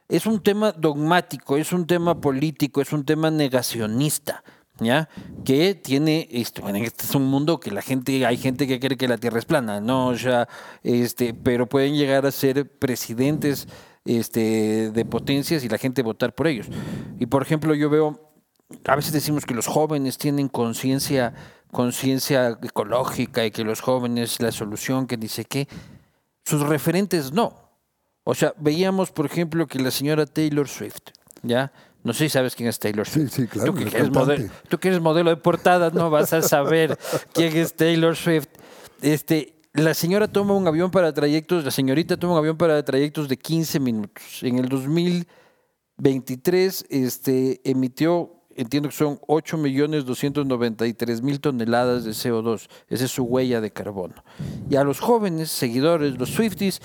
[0.09, 4.43] Es un tema dogmático, es un tema político, es un tema negacionista,
[4.81, 5.09] ¿ya?
[5.45, 8.97] Que tiene, esto, bueno, este es un mundo que la gente, hay gente que cree
[8.97, 10.17] que la Tierra es plana, ¿no?
[10.17, 10.49] Sea,
[10.83, 13.69] este, pero pueden llegar a ser presidentes
[14.05, 16.69] este, de potencias y la gente votar por ellos.
[17.19, 18.29] Y por ejemplo, yo veo
[18.85, 21.35] a veces decimos que los jóvenes tienen conciencia
[21.71, 25.69] conciencia ecológica y que los jóvenes la solución que dice que
[26.45, 27.69] sus referentes no.
[28.25, 31.11] O sea, veíamos por ejemplo que la señora Taylor Swift,
[31.43, 31.71] ¿ya?
[32.05, 33.35] No sé si sabes quién es Taylor Sí, Swift.
[33.35, 36.41] sí, claro, Tú que, eres modelo, tú que eres modelo de portadas no vas a
[36.41, 36.99] saber
[37.35, 38.47] quién es Taylor Swift.
[39.03, 43.29] Este, la señora toma un avión para trayectos, la señorita toma un avión para trayectos
[43.29, 44.43] de 15 minutos.
[44.43, 52.69] En el 2023 este, emitió, entiendo que son 8.293.000 toneladas de CO2.
[52.89, 54.15] Esa es su huella de carbono.
[54.69, 56.81] Y a los jóvenes seguidores, los Swifties,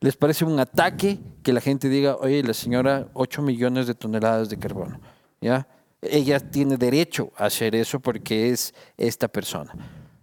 [0.00, 4.48] les parece un ataque que la gente diga, oye, la señora, 8 millones de toneladas
[4.48, 5.00] de carbono.
[5.40, 5.68] ¿Ya?
[6.00, 9.72] Ella tiene derecho a hacer eso porque es esta persona.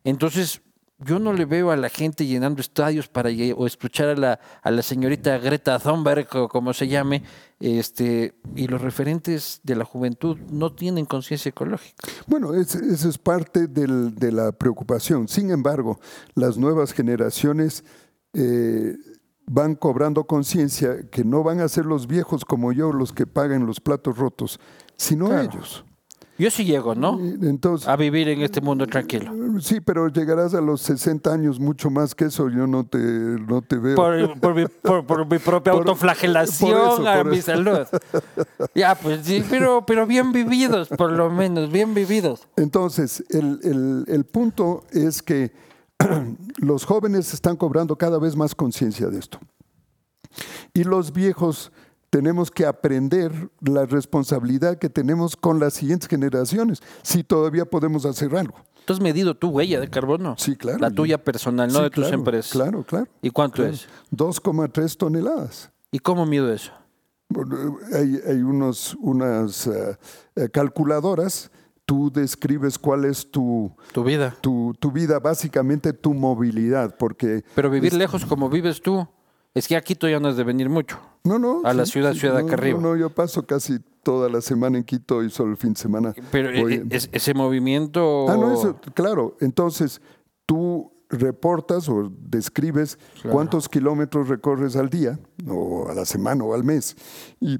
[0.03, 0.61] Entonces,
[0.99, 4.71] yo no le veo a la gente llenando estadios para o escuchar a la, a
[4.71, 7.23] la señorita Greta Thunberg o como se llame,
[7.59, 12.07] este, y los referentes de la juventud no tienen conciencia ecológica.
[12.27, 15.27] Bueno, es- eso es parte del- de la preocupación.
[15.27, 15.99] Sin embargo,
[16.33, 17.83] las nuevas generaciones
[18.37, 18.95] eh,
[19.47, 23.65] van cobrando conciencia que no van a ser los viejos como yo los que pagan
[23.65, 24.59] los platos rotos,
[24.97, 25.43] sino Claro.
[25.43, 25.85] ellos.
[26.37, 27.17] Yo sí llego, ¿no?
[27.19, 29.31] Entonces, A vivir en este mundo tranquilo.
[29.61, 32.49] sí, pero llegarás a los 60 años mucho más que eso.
[32.49, 33.95] Yo no te, no te veo.
[33.95, 37.45] Por, por mi, por- por mi propia autoflagelación eso, a mi eso.
[37.53, 37.87] salud.
[38.73, 42.47] Ya, pues sí, pero, pero bien vividos, por lo menos, bien vividos.
[42.57, 45.53] Entonces, el, el- el punto es que
[46.57, 49.39] los jóvenes están cobrando cada vez más conciencia de esto.
[50.73, 51.71] Y los viejos
[52.15, 58.33] tenemos que aprender la responsabilidad que tenemos con las siguientes generaciones, si todavía podemos hacer
[58.37, 58.55] algo.
[58.85, 60.35] ¿Tú has medido tu huella de carbono?
[60.37, 60.79] Sí, claro.
[60.79, 62.51] La tuya personal, no Sí, de tus claro, empresas.
[62.53, 63.07] Claro, claro.
[63.21, 63.73] ¿Y cuánto claro.
[63.73, 63.89] es?
[64.13, 65.73] 2,3 toneladas.
[65.91, 66.71] ¿Y cómo mido eso?
[67.93, 69.97] Hay unos, unas eh,
[70.37, 71.51] eh, calculadoras,
[71.85, 74.37] tú describes cuál es tu, Tu vida.
[74.39, 77.43] tu, tu vida, básicamente tu movilidad, porque...
[77.55, 79.05] Pero vivir lejos como vives tú.
[79.55, 80.99] Es que aquí tú ya no has de venir mucho.
[81.23, 81.61] No, no.
[81.63, 82.79] A la ciudad, ciudad no, acá arriba.
[82.79, 85.79] No, no, yo paso casi toda la semana en Quito y solo el fin de
[85.79, 86.13] semana.
[86.31, 88.27] Pero voy- eh, es- ese movimiento...
[88.29, 89.35] Ah, no, eso, claro.
[89.39, 90.01] Entonces,
[90.45, 92.99] tú reportas o describes
[93.31, 96.95] cuántos kilómetros recorres al día, o a la semana o al mes.
[97.39, 97.59] Y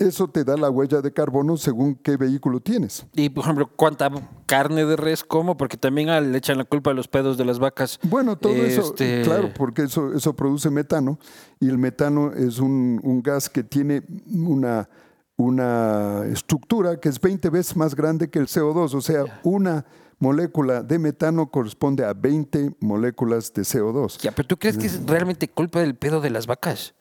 [0.00, 3.06] eso te da la huella de carbono según qué vehículo tienes.
[3.14, 4.10] Y, por ejemplo, ¿cuánta
[4.46, 5.56] carne de res como?
[5.56, 8.00] Porque también ah, le echan la culpa a los pedos de las vacas.
[8.02, 11.18] Bueno, todo eso, Este, claro, porque eso, eso produce metano
[11.60, 14.88] y el metano es un, un gas que tiene una,
[15.36, 19.84] una estructura que es 20 veces más grande que el CO2, o sea, una
[20.18, 24.18] molécula de metano corresponde a 20 moléculas de CO2.
[24.18, 26.94] Ya, pero ¿tú crees que es realmente culpa del pedo de las vacas?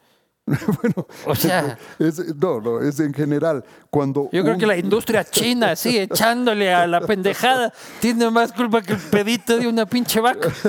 [0.82, 3.64] bueno, O sea, es- no, no, es en general.
[3.90, 8.52] Cuando yo creo un- que la industria china, sí, echándole a la pendejada, tiene más
[8.54, 10.50] culpa que el pedito de una pinche vaca.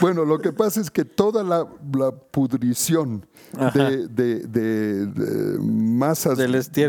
[0.00, 3.26] Bueno, lo que pasa es que toda la, la pudrición
[3.74, 6.38] de, de- de- de masas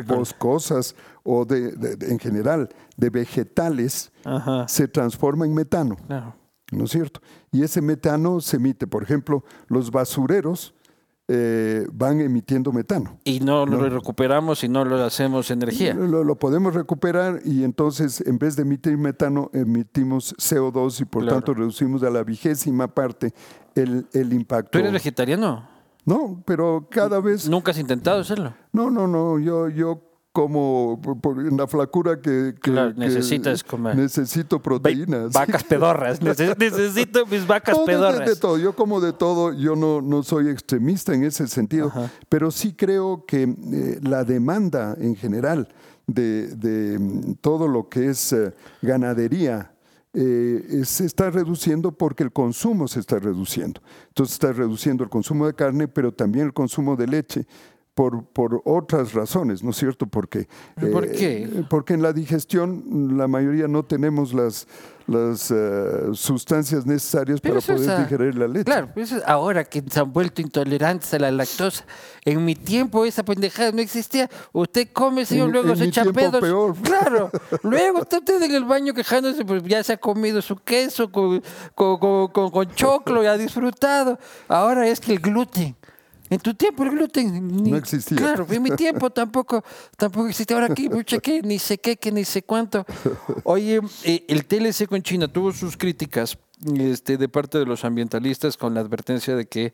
[0.06, 4.68] boscosas o de, en general de vegetales Ajá.
[4.68, 6.36] se transforma en metano, Claro.
[6.72, 7.22] ¿no es cierto?
[7.52, 10.74] Y ese metano se emite, por ejemplo, los basureros
[11.30, 13.18] eh, van emitiendo metano.
[13.24, 15.94] Y no lo recuperamos y no lo hacemos energía.
[15.94, 21.24] Lo, lo podemos recuperar y entonces en vez de emitir metano emitimos CO2 y por
[21.24, 21.38] Claro.
[21.38, 23.34] tanto reducimos a la vigésima parte
[23.76, 24.72] el, el impacto.
[24.72, 25.68] ¿Tú eres vegetariano?
[26.06, 27.50] No, pero cada vez...
[27.50, 28.54] ¿Nunca has intentado hacerlo?
[28.72, 30.02] No, no, no, yo, yo
[30.38, 33.96] como por, la flacura que, que- Claro, que necesitas comer.
[33.98, 35.34] Necesito proteínas.
[35.34, 36.22] Vacas pedorras.
[36.22, 38.30] Nece- Necesito mis vacas de- pedorras.
[38.30, 41.92] De, todo, yo como de todo, yo no, no soy extremista en ese sentido,
[42.30, 45.70] pero sí creo que eh, la demanda en general
[46.06, 49.72] de, de, mm, todo lo que es eh, ganadería
[50.14, 53.82] eh, se está reduciendo porque el consumo se está reduciendo.
[54.10, 57.48] Entonces está reduciendo el consumo de carne, pero también el consumo de leche.
[57.98, 60.06] Por, por otras razones, ¿no es cierto?
[60.06, 61.64] Porque, ¿Pero por eh, qué?
[61.68, 64.68] porque en la digestión la mayoría no tenemos las,
[65.08, 68.66] las eh, sustancias necesarias Pero para eso poder a- digerir la leche.
[68.66, 71.86] Claro, pues es ahora que se han vuelto intolerantes a la lactosa.
[72.24, 74.30] En mi tiempo esa pendejada no existía.
[74.54, 76.40] Usted come, señor, En- luego en se echa pedos.
[76.40, 76.76] peor.
[76.84, 77.32] Claro.
[77.64, 81.42] Luego está usted en el baño quejándose, pues ya se ha comido su queso con,
[81.74, 84.20] con- con- con choclo y ha disfrutado.
[84.48, 85.76] Ahora es que el gluten.
[86.30, 88.18] En tu tiempo el gluten ni- No existía.
[88.18, 89.64] Claro, en mi tiempo tampoco,
[89.96, 90.58] tampoco existía.
[90.58, 92.86] Ahora aquí, mucha que ni sé qué, que ni sé cuánto.
[93.44, 96.38] Oye, eh, el TLC con China tuvo sus críticas
[96.76, 99.74] este, de parte de los ambientalistas con la advertencia de que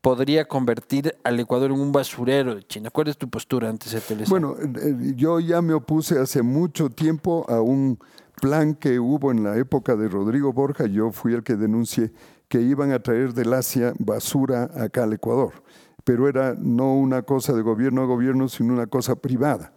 [0.00, 2.88] podría convertir al Ecuador en un basurero de China.
[2.90, 4.28] ¿Cuál es tu postura ante ese TLC?
[4.30, 7.98] Bueno, eh, yo ya me opuse hace mucho tiempo a un
[8.40, 10.86] plan que hubo en la época de Rodrigo Borja.
[10.86, 12.12] Yo fui el que denuncié
[12.48, 15.52] que iban a traer del Asia basura acá al Ecuador.
[16.04, 19.72] Pero era no una cosa de gobierno a gobierno, sino una cosa privada.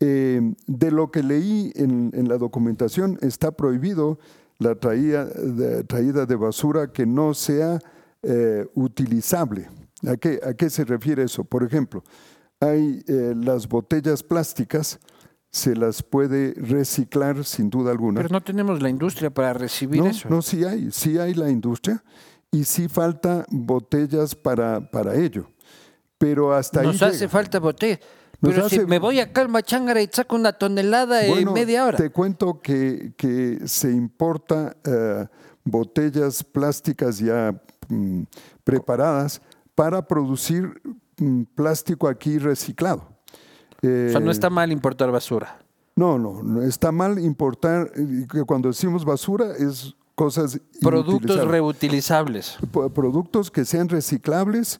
[0.00, 4.18] Eh, de lo que leí en, en la documentación, está prohibido
[4.60, 7.80] la traída de, traída de basura que no sea
[8.22, 9.68] eh, utilizable.
[10.06, 11.44] ¿A qué, ¿A qué se refiere eso?
[11.44, 12.04] Por ejemplo,
[12.60, 15.00] hay eh, las botellas plásticas,
[15.50, 18.20] se las puede reciclar sin duda alguna.
[18.20, 20.28] Pero no tenemos la industria para recibir no, eso.
[20.28, 22.04] no, sí hay, sí hay la industria
[22.50, 25.46] y sí falta botellas para, para ello.
[26.18, 27.28] Pero hasta ahí Nos hace llega.
[27.30, 27.98] falta botella.
[28.40, 31.52] Nos Pero si hace- me voy acá al Machángara y saco una tonelada en Bueno,
[31.52, 31.96] media hora.
[31.98, 35.26] Te cuento que, que se importa eh,
[35.64, 37.54] botellas plásticas ya
[37.88, 38.22] mm,
[38.64, 39.40] preparadas
[39.74, 40.80] para producir
[41.18, 43.02] mm, plástico aquí reciclado.
[43.82, 45.58] O sea, no Eh, está mal importar basura.
[45.96, 52.58] No, no, no, está mal importar, eh, cuando decimos basura es cosas Productos reutilizables.
[52.94, 54.78] Productos que sean reciclables,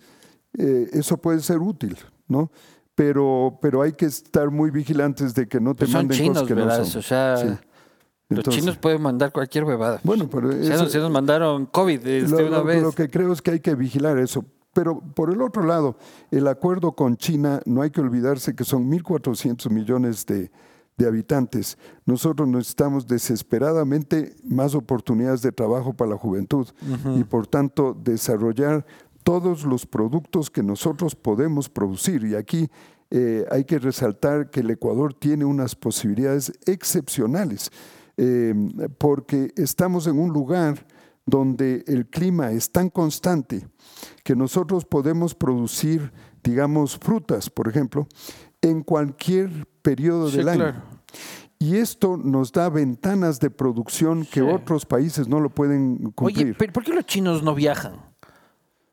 [0.58, 1.96] eh, eso puede ser útil,
[2.28, 2.50] ¿no?
[2.94, 6.34] Pero, pero hay que estar muy vigilantes de que no te Pues son manden chinos,
[6.34, 6.78] cosas que ¿verdad?
[6.80, 6.98] no son.
[6.98, 7.46] O sea, Sí.
[7.46, 7.58] los
[8.40, 10.00] Entonces- chinos pueden mandar cualquier huevada.
[10.04, 12.82] Bueno, pero Ya eso- nos, nos mandaron COVID este, Lo, una lo- vez.
[12.82, 14.44] lo que creo es que hay que vigilar eso.
[14.74, 15.96] Pero por el otro lado,
[16.30, 20.50] el acuerdo con China, no hay que olvidarse que son 1.400 millones de,
[21.00, 21.78] de habitantes.
[22.04, 26.68] Nosotros necesitamos desesperadamente más oportunidades de trabajo para la juventud
[27.16, 28.84] y por tanto desarrollar
[29.24, 32.24] todos los productos que nosotros podemos producir.
[32.24, 32.68] Y aquí
[33.10, 37.70] eh, hay que resaltar que el Ecuador tiene unas posibilidades excepcionales
[38.18, 38.54] eh,
[38.98, 40.86] porque estamos en un lugar
[41.24, 43.66] donde el clima es tan constante
[44.22, 48.06] que nosotros podemos producir, digamos, frutas, por ejemplo,
[48.62, 50.89] en cualquier periodo Sí, del año.
[51.58, 54.46] Y esto nos da ventanas de producción que Sí.
[54.46, 56.46] otros países no lo pueden cumplir.
[56.48, 57.94] Oye, ¿pero ¿por qué los chinos no viajan?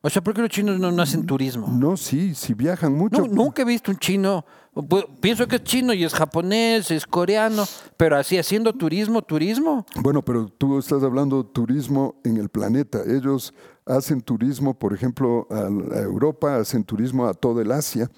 [0.00, 1.66] O sea, ¿por qué los chinos no, no hacen turismo?
[1.68, 3.22] No, sí, si viajan mucho.
[3.22, 4.44] No, nunca he visto un chino.
[4.74, 7.64] Pu- Pienso que es chino y es japonés, es coreano,
[7.96, 9.84] pero así haciendo turismo, turismo.
[10.00, 13.00] Bueno, pero tú estás hablando de turismo en el planeta.
[13.04, 13.52] Ellos
[13.86, 15.62] hacen turismo, por ejemplo, a,
[15.96, 18.08] a Europa, hacen turismo a todo el Asia.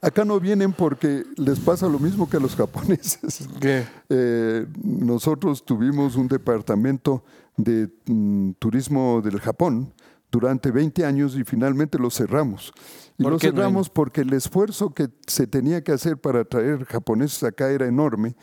[0.00, 3.48] Acá no vienen porque les pasa lo mismo que a los japoneses.
[4.10, 7.24] Eh, nosotros tuvimos un departamento
[7.58, 9.92] de mm, turismo del Japón
[10.30, 12.72] durante 20 años y finalmente lo cerramos.
[13.18, 16.44] Y ¿Por lo qué no cerramos porque el esfuerzo que se tenía que hacer para
[16.44, 18.34] traer japoneses acá era enorme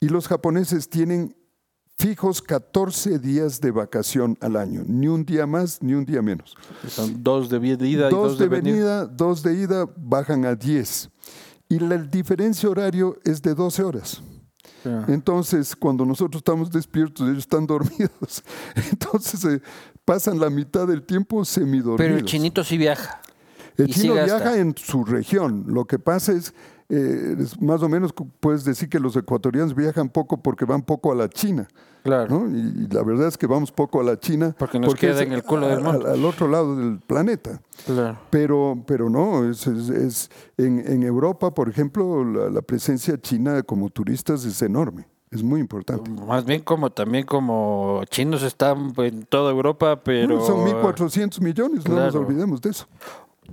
[0.00, 1.34] y los japoneses tienen
[2.00, 6.56] fijos 14 días de vacación al año, ni un día más ni un día menos.
[6.88, 8.72] Son dos de ida y Dos dos de venida.
[8.72, 11.10] venida, dos de ida bajan a 10.
[11.68, 14.22] Y la el diferencia horario es de 12 horas.
[14.86, 15.04] Ah.
[15.08, 18.42] Entonces, cuando nosotros estamos despiertos, ellos están dormidos.
[18.90, 19.60] Entonces, eh,
[20.06, 21.98] pasan la mitad del tiempo semidormidos.
[21.98, 23.20] Pero el chinito sí viaja.
[23.76, 25.64] El y chino viaja en su región.
[25.68, 26.54] Lo que pasa es,
[26.90, 31.14] eh, más o menos puedes decir que los ecuatorianos viajan poco porque van poco a
[31.14, 31.68] la China.
[32.02, 32.40] Claro.
[32.46, 32.56] ¿no?
[32.56, 34.54] Y, y la verdad es que vamos poco a la China.
[34.58, 36.06] Porque nos queda es en el culo del mundo.
[36.06, 37.60] Al, al otro lado del planeta.
[37.86, 38.18] Claro.
[38.30, 43.62] Pero, pero no, es, es- es- en, en Europa, por ejemplo, la, la presencia china
[43.62, 45.06] como turistas es enorme.
[45.30, 46.10] Es muy importante.
[46.10, 51.88] Más bien como también como chinos están en toda Europa, pero Bueno, son 1.400 millones,
[51.88, 52.86] no nos olvidemos de eso.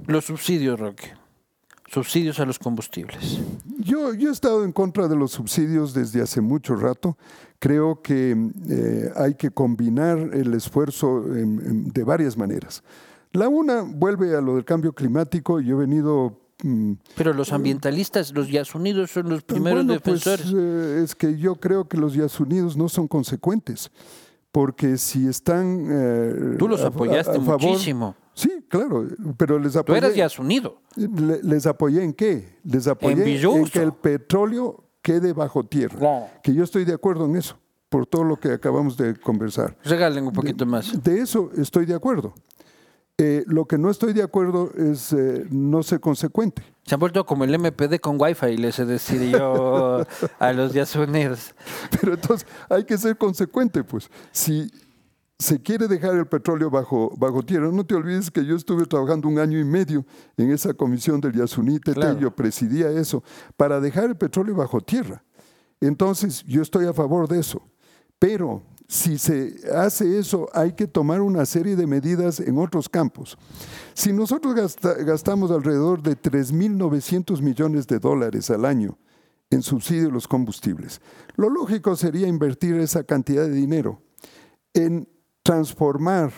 [0.08, 1.12] los subsidios, Roque.
[1.88, 3.40] Subsidios a los combustibles.
[3.80, 7.18] Yo, yo he estado en contra de los subsidios desde hace mucho rato.
[7.60, 8.36] Creo que
[8.70, 12.84] eh, hay que combinar el esfuerzo de varias maneras.
[13.32, 15.60] La una vuelve a lo del cambio climático.
[15.62, 16.40] Yo he venido...
[16.64, 20.54] mm, Pero los ambientalistas, los Yasunidos son los primeros bueno, pues, defensores.
[20.56, 23.92] eh, es que yo creo que los Yasunidos no son consecuentes.
[24.52, 25.88] Porque si están...
[25.90, 28.16] eh, Tú los a- apoyaste a favor- muchísimo.
[28.38, 29.98] Sí, claro, pero les Tú apoyé.
[29.98, 30.80] eras Yasunido.
[30.96, 32.58] Le- ¿Les apoyé en qué?
[32.64, 35.98] Les apoyé en, que el petróleo quede bajo tierra.
[35.98, 36.28] Claro.
[36.44, 37.58] Que yo estoy de acuerdo en eso,
[37.90, 39.76] por todo lo que acabamos de conversar.
[39.84, 41.02] Regalen un poquito más.
[41.04, 42.36] De eso estoy de acuerdo.
[43.20, 46.62] Eh, lo que no estoy de acuerdo es eh, no ser consecuente.
[46.86, 50.06] Se han vuelto como el MPD con Wi-Fi, les he decir yo
[50.38, 51.56] a los Yasunidos.
[52.00, 54.12] Pero entonces hay que ser consecuente, pues.
[54.32, 54.72] Si
[55.40, 59.28] se quiere dejar el petróleo bajo, bajo tierra, no te olvides que yo estuve trabajando
[59.28, 62.20] un año y medio en esa comisión del Yasuní TT, Claro.
[62.20, 63.24] yo presidía eso,
[63.56, 65.24] para dejar el petróleo bajo tierra.
[65.80, 67.62] Entonces, yo estoy a favor de eso.
[68.18, 73.38] Pero si se hace eso, hay que tomar una serie de medidas en otros campos.
[73.94, 78.98] Si nosotros gasta- gastamos alrededor de 3.900 millones de dólares al año
[79.52, 81.00] en subsidio de los combustibles,
[81.36, 84.02] lo lógico sería invertir esa cantidad de dinero
[84.74, 85.08] en
[85.48, 86.32] transformar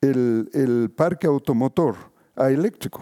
[0.00, 1.94] el, el parque automotor
[2.34, 3.00] a eléctrico.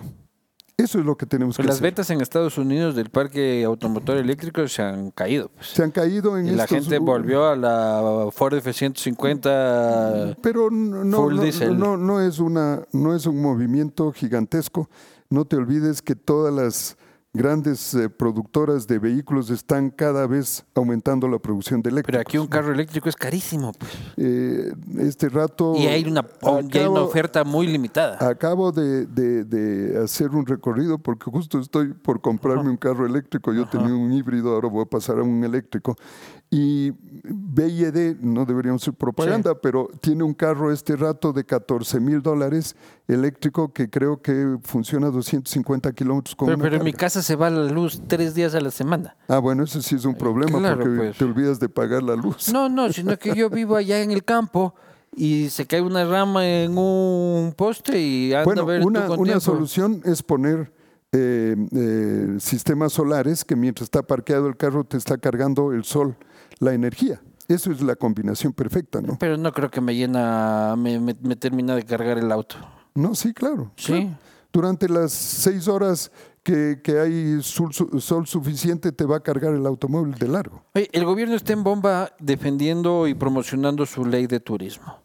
[0.77, 1.85] Eso es lo que tenemos que Pues las hacer.
[1.87, 5.49] ventas en Estados Unidos del parque automotor eléctrico se han caído.
[5.55, 5.69] pues.
[5.69, 10.37] Se han caído en Y la estos- gente volvió a la Ford F-150.
[10.43, 11.79] Pero no, no, Full no, diesel.
[11.79, 14.89] no- no es una, no es un movimiento gigantesco.
[15.31, 16.97] No te olvides que todas las
[17.35, 22.21] grandes eh, productoras de vehículos están cada vez aumentando la producción de Pero eléctricos.
[22.21, 23.73] aquí un carro eléctrico es carísimo.
[23.73, 23.91] pues.
[24.17, 25.75] Eh, este rato...
[25.77, 28.17] Y hay una, y hay una acabo- oferta muy limitada.
[28.27, 33.53] Acabo de, de- de hacer un recorrido porque justo estoy por comprarme un carro eléctrico.
[33.53, 35.97] Yo tenía un híbrido, ahora voy a pasar a un eléctrico.
[36.57, 36.93] Y
[37.25, 42.77] BID, no deberíamos hacer propaganda, pero tiene un carro este rato de 14 mil dólares
[43.09, 47.35] eléctrico que creo que funciona a 250 kilómetros con Pero, pero en mi casa se
[47.35, 49.17] va la luz tres días a la semana.
[49.27, 51.19] Ah, bueno, eso sí es un problema claro, porque pues.
[51.19, 52.53] te olvidas de pagar la luz.
[52.53, 54.77] No, no, sino que yo vivo allá en el campo
[55.17, 59.07] y se cae una rama en un poste y anda a Bueno, ver tú una,
[59.09, 59.41] con una tiempo.
[59.41, 60.73] solución es poner
[61.11, 66.17] eh, eh, sistemas solares que mientras está parqueado el carro te está cargando el sol,
[66.59, 67.21] la energía.
[67.49, 69.19] Eso es la combinación perfecta, ¿no?
[69.19, 72.57] Pero no creo que me llena, me, me- me termina de cargar el auto.
[72.95, 73.71] No, sí, claro.
[73.77, 73.93] Sí.
[73.93, 74.19] claro.
[74.53, 76.11] Durante las seis horas
[76.43, 80.63] que, que hay sol, su- sol suficiente te va a cargar el automóvil de largo.
[80.75, 85.03] El gobierno está en bomba defendiendo y promocionando su ley de turismo.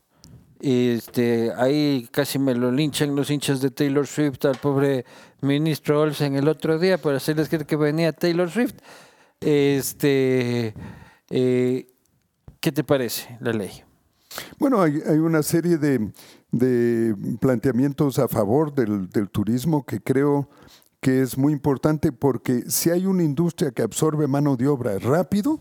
[0.61, 5.05] Este, ahí casi me lo linchan los hinchas de Taylor Swift al pobre
[5.41, 8.75] ministro Olsen el otro día por hacerles creer que venía Taylor Swift.
[9.39, 10.73] Este,
[11.29, 11.87] eh,
[12.59, 13.83] ¿qué te parece la ley?
[14.59, 16.11] Bueno, hay, una serie de,
[16.51, 20.49] de planteamientos a favor del, del turismo que creo
[21.01, 25.59] que es muy importante porque si hay una industria que absorbe mano de obra rápido,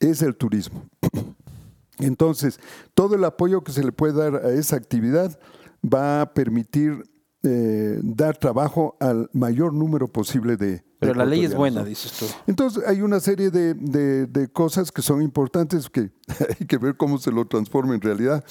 [0.00, 0.84] es el turismo.
[1.98, 2.60] Entonces,
[2.94, 5.38] todo el apoyo que se le puede dar a esa actividad
[5.82, 7.04] va a permitir
[7.42, 10.84] eh, dar trabajo al mayor número posible de...
[10.98, 12.24] Pero la ley es buena, dices tú.
[12.46, 16.10] Entonces hay una serie de, de- de cosas que son importantes que
[16.60, 18.44] hay que ver cómo se lo transforma en realidad.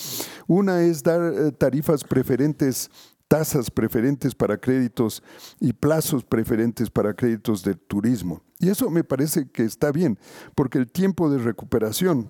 [0.47, 2.89] Una es dar eh, tarifas preferentes,
[3.27, 5.23] tasas preferentes para créditos
[5.59, 8.43] y plazos preferentes para créditos de turismo.
[8.59, 10.17] Y eso me parece que está bien,
[10.53, 12.29] porque el tiempo de recuperación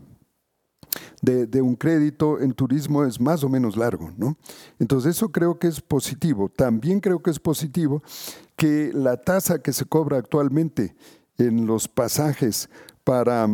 [1.22, 4.38] de, un crédito en turismo es más o menos largo, ¿no?
[4.80, 6.50] Entonces eso creo que es positivo.
[6.50, 8.02] También creo que es positivo
[8.56, 10.96] que la tasa que se cobra actualmente
[11.38, 12.70] en los pasajes
[13.04, 13.48] para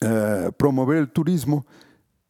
[0.00, 1.64] eh, promover el turismo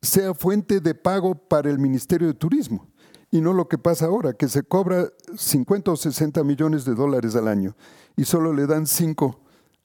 [0.02, 2.86] sea fuente de pago para el Ministerio de Turismo
[3.30, 7.34] y no lo que pasa ahora, que se cobra 50 o 60 millones de dólares
[7.34, 7.74] al año
[8.16, 9.40] y solo le dan 5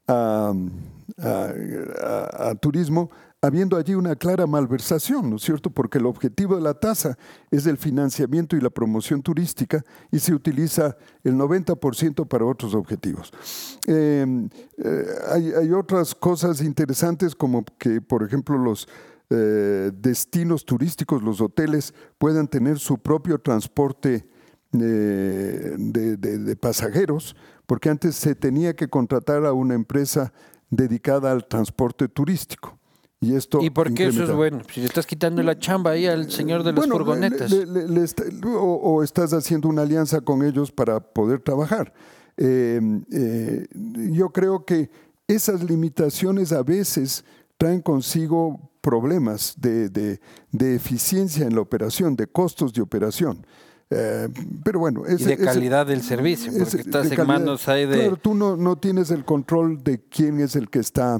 [0.06, 0.52] a,
[1.18, 3.10] a- a turismo,
[3.44, 5.68] habiendo allí una clara malversación, ¿no es cierto?
[5.68, 7.18] Porque el objetivo de la tasa
[7.50, 13.32] es el financiamiento y la promoción turística y se utiliza el 90% para otros objetivos.
[13.88, 18.86] Eh, eh, hay, otras cosas interesantes como que, por ejemplo, los
[19.28, 24.24] eh, destinos turísticos, los hoteles, puedan tener su propio transporte
[24.72, 27.34] eh, de pasajeros,
[27.66, 30.32] porque antes se tenía que contratar a una empresa
[30.70, 32.78] dedicada al transporte turístico.
[33.22, 34.60] Y, esto ¿Y por qué eso es bueno?
[34.74, 37.50] Si le estás quitando la chamba ahí al señor de las bueno, furgonetas.
[37.50, 41.92] le- le- le está- o, o estás haciendo una alianza con ellos para poder trabajar.
[42.36, 42.80] Eh,
[43.12, 43.66] eh,
[44.10, 44.90] yo creo que
[45.28, 47.24] esas limitaciones a veces
[47.58, 50.20] traen consigo problemas de, de-
[50.50, 53.46] de eficiencia en la operación, de costos de operación.
[53.94, 54.28] Eh,
[54.64, 57.26] pero bueno, y ese- de calidad del servicio, porque estás en calidad.
[57.26, 57.98] manos ahí de...
[57.98, 61.18] Claro, tú no, no tienes el control de quién es el que está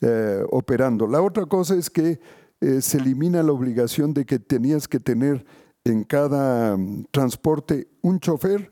[0.00, 1.06] eh, operando.
[1.06, 2.20] La otra cosa es que
[2.60, 5.44] eh, se elimina la obligación de que tenías que tener
[5.84, 8.70] en cada mm, transporte un chofer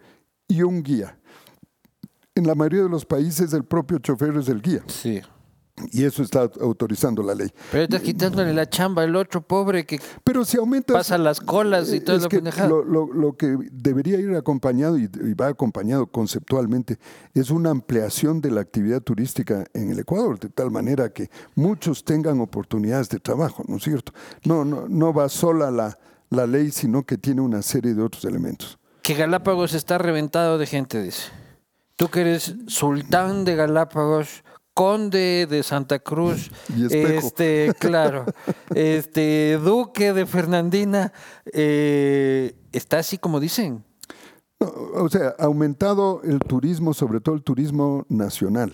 [0.48, 1.18] y un guía.
[2.34, 5.20] En la mayoría de los países el propio chofer es el guía Sí.
[5.90, 7.50] Y eso está autorizando la ley.
[7.72, 10.94] Pero estás quitándole la chamba al otro pobre que Pero si aumentas...
[10.96, 12.82] pasa las colas y Eh, todo es lo que pendejado.
[12.82, 16.98] lo, lo- lo que debería ir acompañado y, y va acompañado conceptualmente
[17.34, 22.04] es una ampliación de la actividad turística en el Ecuador, de tal manera que muchos
[22.04, 24.12] tengan oportunidades de trabajo, ¿no es cierto?
[24.44, 25.98] No, no, no va sola la,
[26.30, 28.78] la ley, sino que tiene una serie de otros elementos.
[29.02, 31.24] Que Galápagos está reventado de gente, dice.
[31.96, 34.42] Tú que eres sultán de Galápagos,
[34.74, 36.50] conde de Santa Cruz,
[36.90, 38.26] este, claro,
[38.74, 41.12] este, duque de Fernandina,
[41.52, 43.84] eh, está así como dicen.
[44.58, 48.72] O sea, ha aumentado el turismo, sobre todo el turismo nacional.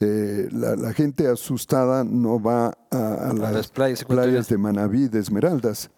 [0.00, 5.08] Eh, la, la gente asustada no va a, a las, las playas playas de Manabí,
[5.08, 5.90] de Esmeraldas,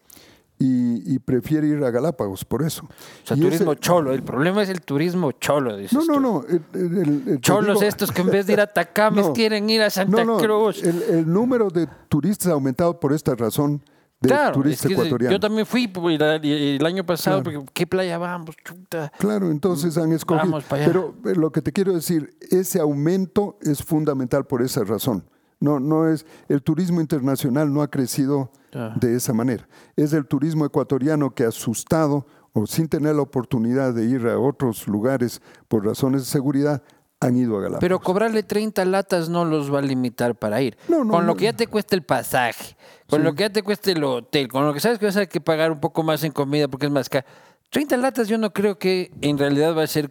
[0.62, 2.84] y, y prefiere ir a Galápagos por eso.
[2.84, 4.12] O sea, Y turismo ese- cholo.
[4.12, 6.44] El problema es el turismo cholo, dices No, no, no.
[6.48, 9.32] el- el- el- Cholos digo- estos que en vez de ir a Tacames No.
[9.32, 10.82] quieren ir a Santa no, no, Cruz.
[10.82, 13.82] El, número de turistas ha aumentado por esta razón
[14.20, 15.32] de Claro, es turistas que ecuatorianos.
[15.34, 17.60] yo también fui pues, el, el año pasado, Claro.
[17.60, 18.54] porque ¿qué playa vamos?
[18.64, 19.10] Chuta.
[19.18, 20.44] Claro, entonces han escogido.
[20.44, 20.92] Vamos para allá.
[20.92, 25.24] Pero eh, lo que te quiero decir, ese aumento es fundamental por esa razón.
[25.62, 28.90] No, no es el turismo internacional no ha crecido Ya.
[28.96, 29.68] de esa manera.
[29.96, 34.86] Es el turismo ecuatoriano que asustado o sin tener la oportunidad de ir a otros
[34.88, 36.82] lugares por razones de seguridad
[37.20, 37.80] han ido a Galápagos.
[37.80, 40.76] Pero cobrarle 30 latas no los va a limitar para ir.
[40.88, 41.36] No, no, con lo no.
[41.36, 42.76] que ya te cuesta el pasaje,
[43.08, 45.20] con lo que ya te cuesta el hotel, con lo que sabes que vas a
[45.20, 47.24] tener que pagar un poco más en comida porque es más caro.
[47.72, 50.10] 30 latas yo no creo que en realidad va a ser...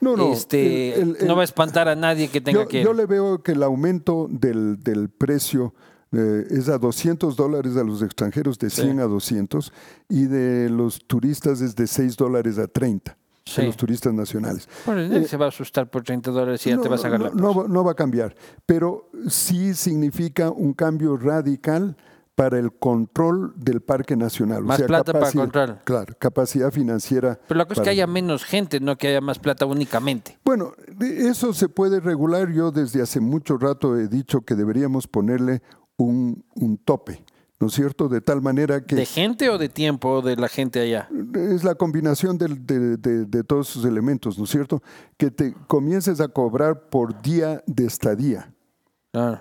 [0.00, 2.78] No, no, este, el- el- no va a espantar a nadie que tenga yo, que
[2.80, 2.84] ir.
[2.84, 5.74] yo le veo que el aumento del, del precio
[6.10, 9.72] eh, es a 200 dólares a los extranjeros, de 100 a 200,
[10.08, 13.60] y de los turistas es de 6 dólares a 30, Sí.
[13.62, 14.68] de los turistas nacionales.
[14.86, 17.08] Bueno, nadie se va a asustar por 30 dólares y ya No, te vas a
[17.08, 17.34] no, ganar.
[17.34, 18.34] no, no va- no va a cambiar,
[18.66, 21.96] pero sí significa un cambio radical
[22.34, 24.62] para el control del Parque Nacional.
[24.64, 25.78] Más plata para control.
[25.84, 27.38] Claro, capacidad financiera.
[27.46, 30.38] Pero la cosa es que haya menos gente, no que haya más plata únicamente.
[30.44, 32.50] Bueno, de- eso se puede regular.
[32.50, 35.62] Yo desde hace mucho rato he dicho que deberíamos ponerle
[35.98, 37.22] un, un tope,
[37.60, 38.08] ¿no es cierto?
[38.08, 41.08] De tal manera que ¿De gente o de tiempo de la gente allá?
[41.34, 44.82] es la combinación del- de, de- de todos esos elementos, ¿no es cierto?
[45.18, 48.51] Que te comiences a cobrar por día de estadía.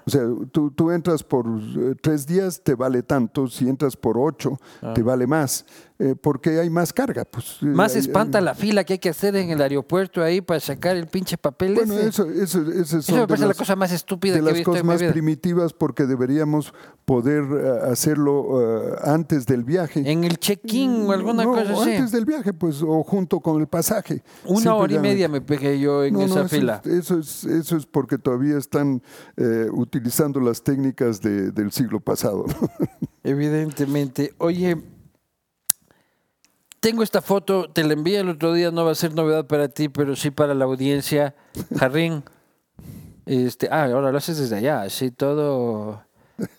[0.05, 3.47] O sea, tú, tú entras por eh, tres días, te vale tanto.
[3.47, 4.59] Si entras por ocho,
[4.93, 5.65] te vale más.
[6.03, 7.25] Eh, porque hay más carga.
[7.25, 10.23] Pues, eh, Más hay- espanta hay- la fila que hay que hacer en el aeropuerto
[10.23, 12.07] ahí para sacar el pinche papel Bueno, ese.
[12.07, 14.53] eso, eso, son Eso me parece la las- cosa más estúpida de que he las
[14.55, 15.11] visto cosas en mi más vida.
[15.11, 16.73] primitivas porque deberíamos
[17.05, 20.09] poder eh, hacerlo eh, antes del viaje.
[20.11, 21.91] En el check-in o alguna No, cosa así.
[21.91, 24.23] antes del viaje, pues, o junto con el pasaje.
[24.45, 26.81] Una hora y media me pegué yo en No, no, esa eso fila.
[26.85, 29.03] Es, eso, es, eso es porque todavía están
[29.37, 32.45] eh, utilizando las técnicas de- del siglo pasado.
[32.47, 32.69] ¿no?
[33.23, 34.33] Evidentemente.
[34.37, 34.77] Oye,
[36.81, 39.69] tengo esta foto, te la envié el otro día, no va a ser novedad para
[39.69, 41.35] ti, pero sí para la audiencia.
[41.77, 42.23] Jarrín.
[43.27, 46.03] Este, ah, ahora lo haces desde allá, así todo.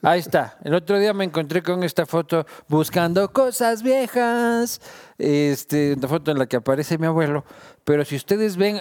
[0.01, 0.59] Ahí está.
[0.63, 4.81] El otro día me encontré con esta foto buscando cosas viejas.
[5.19, 7.45] Este, una foto en la que aparece mi abuelo.
[7.83, 8.81] Pero si ustedes ven,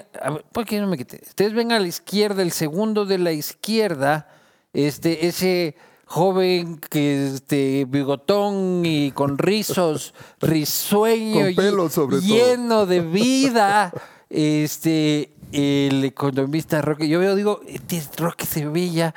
[0.52, 1.22] ¿por qué no me quité?
[1.28, 4.30] Ustedes ven a la izquierda, el segundo de la izquierda,
[4.74, 5.76] este, ese
[6.12, 12.28] joven que este bigotón y con rizos, risueño, Con pelo sobre todo.
[12.28, 13.94] lleno de vida.
[14.30, 19.14] Este, el economista Roque, yo veo, digo, este es Roque Sevilla.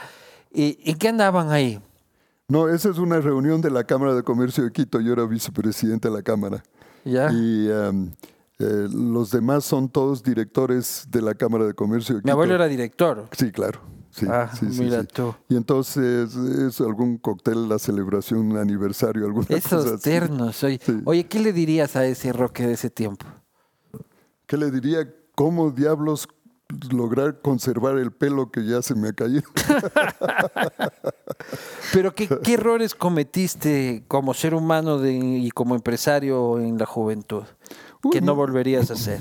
[0.53, 1.81] eh, ¿En qué andaban ahí?
[2.49, 5.01] No, esa es una reunión de la Cámara de Comercio de Quito.
[5.01, 6.63] Yo era vicepresidente de la Cámara.
[7.05, 7.31] ¿Ya?
[7.33, 8.11] Y em,
[8.59, 12.27] eh, los demás son todos directores de la Cámara de Comercio de Quito.
[12.27, 13.27] Mi abuelo era director.
[13.33, 13.81] Sí, claro.
[14.15, 15.09] Sí, Ah, sí, mira sí.
[15.13, 15.35] tú.
[15.49, 20.03] Y entonces es algún cóctel, la celebración, un aniversario, alguna cosa Esos así.
[20.05, 20.63] ternos.
[20.63, 23.27] Oye, oye, ¿qué le dirías a ese Roque de ese tiempo?
[24.47, 25.13] ¿Qué le diría?
[25.35, 26.29] ¿Cómo diablos
[26.93, 29.43] lograr conservar el pelo que ya se me ha caído?
[31.93, 37.45] Pero ¿qué, qué errores cometiste como ser humano de- y como empresario en la juventud
[38.13, 38.35] que Uy, no.
[38.35, 39.21] volverías a hacer?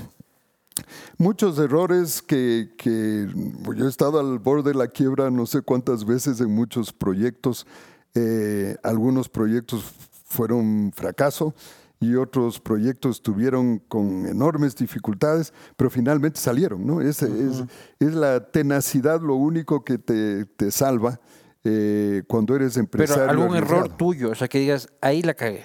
[1.18, 3.28] Muchos errores que, que
[3.76, 7.66] yo he estado al borde de la quiebra no sé cuántas veces en muchos proyectos.
[8.14, 9.84] Eh, algunos proyectos
[10.24, 11.54] fueron fracaso
[12.00, 16.86] y otros proyectos tuvieron con enormes dificultades, pero finalmente salieron.
[16.86, 17.00] ¿no?
[17.00, 17.62] Es, es,
[18.00, 21.20] es la tenacidad lo único que te, te salva
[21.62, 23.30] eh, cuando eres Pero empresario.
[23.30, 25.64] algún error tuyo, o sea, que digas, ahí la cagué,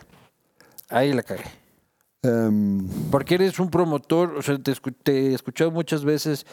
[0.88, 1.44] ahí la cagué.
[2.22, 6.46] Em, Porque eres un promotor, o sea, te, te he escuchado muchas veces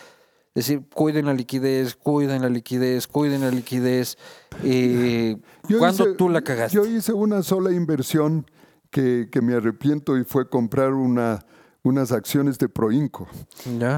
[0.54, 4.16] decir, cuiden la liquidez, cuiden la liquidez, cuiden la liquidez.
[4.62, 5.36] Eh,
[5.78, 6.76] ¿Cuándo hice- tú la cagaste?
[6.76, 8.46] Yo hice una sola inversión
[8.90, 11.44] que, que me arrepiento y fue comprar una,
[11.82, 13.26] unas acciones de Proinco.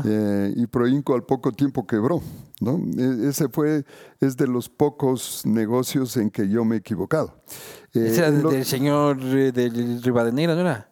[0.05, 2.23] Eh, y Proinco al poco tiempo quebró.
[2.61, 2.81] ¿no?
[2.97, 3.85] E- Ese fue,
[4.21, 7.41] es de los pocos negocios en que yo me he equivocado.
[7.95, 10.89] Eh, Ese era en de- lo- del señor eh, del Rivadeneira, ¿no era?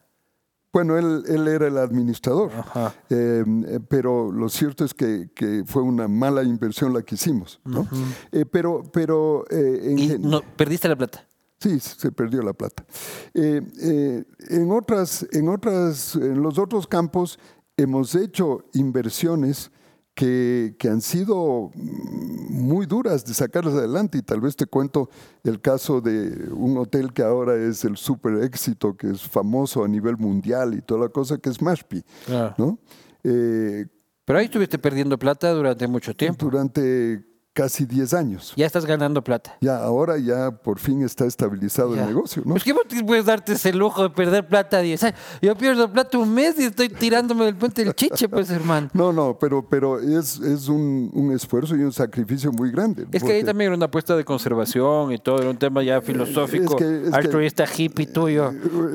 [0.77, 2.95] Bueno, él, él era el administrador, Ajá.
[3.09, 3.43] Eh,
[3.89, 7.59] pero lo cierto es que, que fue una mala inversión la que hicimos.
[7.65, 7.89] ¿no?
[8.31, 11.27] Eh, pero pero eh, en Y no, perdiste la plata.
[11.59, 12.85] Sí, se perdió la plata.
[13.33, 17.39] En, otras, en, otras, en los otros campos
[17.79, 19.71] hemos hecho inversiones
[20.17, 25.11] que, que han sido mm, muy duras de sacarlas adelante y tal vez te cuento
[25.45, 29.89] el caso de un hotel que ahora es el super éxito, que es famoso a
[29.89, 32.03] nivel mundial y toda la cosa, que es Mashpi.
[32.25, 32.55] Claro.
[32.57, 32.79] ¿no?
[33.23, 33.87] Eh,
[34.25, 36.47] Pero ahí estuviste perdiendo plata durante mucho tiempo.
[36.47, 37.23] durante
[37.57, 38.53] casi 10 años.
[38.55, 39.57] Ya estás ganando plata.
[39.63, 42.03] Ya, ahora ya por fin está estabilizado Ya.
[42.03, 42.43] el negocio.
[42.45, 42.53] ¿no?
[42.53, 45.19] Pues que puedes darte ese lujo de perder plata 10 años.
[45.41, 48.91] Yo pierdo plata un mes y estoy tirándome del puente del chiche, pues hermano.
[48.93, 53.07] No, no, pero, pero es, es un, un esfuerzo y un sacrificio muy grande.
[53.11, 56.03] Es que ahí también era una apuesta de conservación y todo, era un tema ya
[56.03, 58.53] filosófico, es que- es que- altruista hippie tuyo.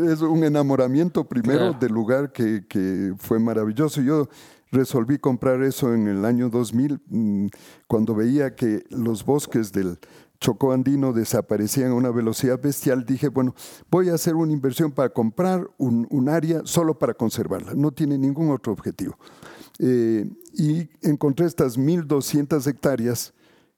[0.07, 1.78] Es un enamoramiento primero Claro.
[1.80, 4.01] del lugar que, que fue maravilloso.
[4.01, 4.30] Yo
[4.72, 7.48] resolví comprar eso en el año 2000, mm,
[7.88, 10.00] cuando veía que los bosques del
[10.40, 13.06] Chocó andino desaparecían a una velocidad bestial.
[13.06, 13.54] Dije, bueno,
[13.92, 17.74] voy a hacer una inversión para comprar un, área solo para conservarla.
[17.76, 19.18] No tiene ningún otro objetivo.
[19.78, 23.34] Eh, y encontré estas 1.200 hectáreas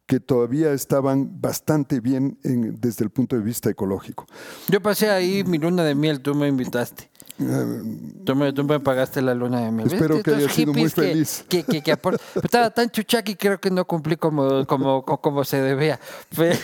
[0.06, 4.26] que todavía estaban bastante bien en- desde el punto de vista ecológico.
[4.70, 7.10] Yo pasé ahí mi luna de miel, tú me invitaste.
[7.38, 9.88] Tú me, tú me pagaste la luna de miel.
[9.92, 10.24] Espero ¿Ves?
[10.24, 11.44] que hayas sido muy feliz.
[11.50, 15.22] Que, que, que apor- Pero Estaba tan chuchaqui creo que no cumplí como, como, como,
[15.22, 16.00] como se debía.
[16.36, 16.56] Pero,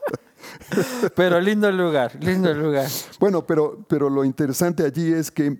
[1.14, 2.88] pero lindo lugar, lindo lugar.
[3.20, 5.58] Bueno, pero, pero lo interesante allí es que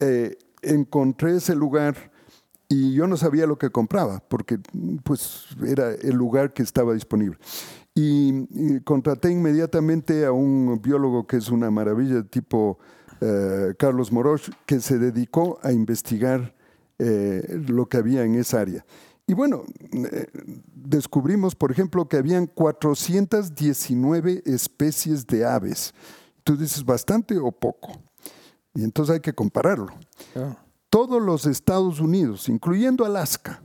[0.00, 2.10] eh, encontré ese lugar
[2.68, 4.58] y yo no sabía lo que compraba, porque
[5.04, 7.38] pues era el lugar que estaba disponible.
[7.94, 12.78] Y, y contraté inmediatamente a un biólogo que es una maravilla, tipo
[13.24, 16.56] eh, Carlos Moroch, que se dedicó a investigar
[16.98, 18.84] eh, lo que había en esa área.
[19.28, 19.62] Y bueno,
[19.92, 20.26] eh,
[20.74, 25.94] descubrimos, por ejemplo, que habían 419 especies de aves.
[26.42, 27.92] Tú dices, ¿bastante o poco?
[28.74, 29.92] Y entonces hay que compararlo.
[30.90, 33.62] Todos los Estados Unidos, incluyendo Alaska,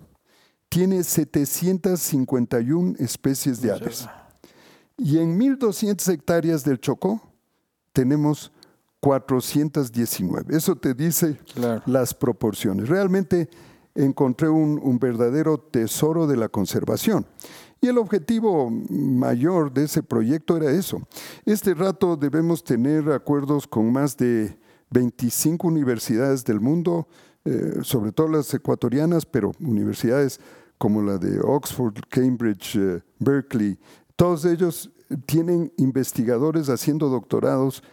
[0.69, 4.07] tiene 751 especies de aves.
[4.97, 7.19] Y en 1.200 hectáreas del Chocó
[7.91, 8.51] tenemos
[8.99, 10.55] 419.
[10.55, 11.81] Eso te dice Claro.
[11.85, 12.89] las proporciones.
[12.89, 13.49] Realmente
[13.95, 17.25] encontré un, un verdadero tesoro de la conservación.
[17.79, 21.01] Y el objetivo mayor de ese proyecto era eso.
[21.45, 24.57] Este rato debemos tener acuerdos con más de
[24.89, 27.07] 25 universidades del mundo,
[27.45, 30.39] eh, sobre todo las ecuatorianas, pero universidades
[30.79, 33.77] como la de Oxford, Cambridge, eh, Berkeley,
[34.15, 34.91] todos ellos
[35.25, 37.83] tienen investigadores haciendo doctorados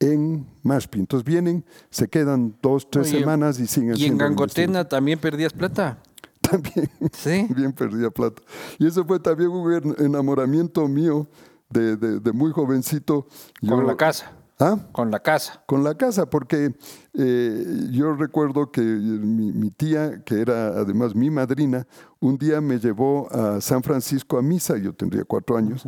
[0.00, 0.98] en Mashpi.
[0.98, 5.52] Entonces vienen, se quedan dos, tres Oye, semanas y siguen ¿Y en Gangotena también perdías
[5.52, 5.98] plata?
[6.40, 7.46] También, Sí.
[7.54, 8.42] bien perdía plata.
[8.78, 11.28] Y eso fue también un en- enamoramiento mío
[11.68, 13.26] de, de- de muy jovencito.
[13.60, 14.32] Con Yo- la casa.
[14.60, 14.78] ¿Ah?
[14.92, 15.62] Con la casa.
[15.64, 16.74] Con la casa, porque
[17.14, 21.86] eh, yo recuerdo que mi, mi tía, que era además mi madrina,
[22.20, 25.84] un día me llevó a San Francisco a misa, yo tendría cuatro años,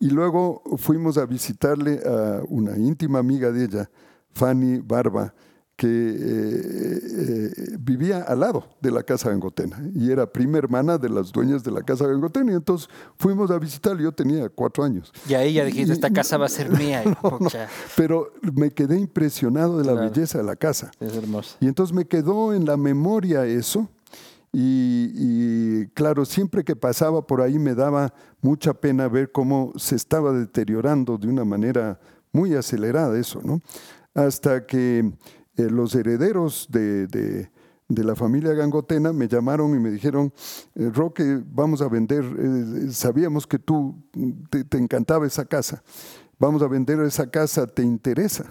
[0.00, 3.90] y luego fuimos a visitarle a una íntima amiga de ella,
[4.32, 5.32] Fanny Barba,
[5.78, 11.08] que eh, eh, vivía al lado de la Casa Gangotena y era prima hermana de
[11.08, 12.50] las dueñas de la Casa Gangotena.
[12.50, 15.12] Y entonces fuimos a visitarle, yo tenía cuatro años.
[15.28, 17.04] Y ahí ya dijiste, esta casa va a ser mía.
[17.22, 20.10] pucha, Pero me quedé impresionado de la Claro.
[20.10, 20.90] belleza de la casa.
[20.98, 21.56] Es hermoso.
[21.60, 23.88] Y entonces me quedó en la memoria eso.
[24.52, 28.12] Y, y, claro, siempre que pasaba por ahí me daba
[28.42, 32.00] mucha pena ver cómo se estaba deteriorando de una manera
[32.32, 33.60] muy acelerada eso, ¿no?
[34.14, 35.12] Hasta que
[35.58, 37.50] eh, los herederos de, de-
[37.90, 40.30] de la familia Gangotena me llamaron y me dijeron,
[40.74, 43.94] eh, Roque, vamos a vender, eh, sabíamos que tú
[44.50, 45.82] te, te encantaba esa casa,
[46.38, 48.44] vamos a vender esa casa, ¿te interesa?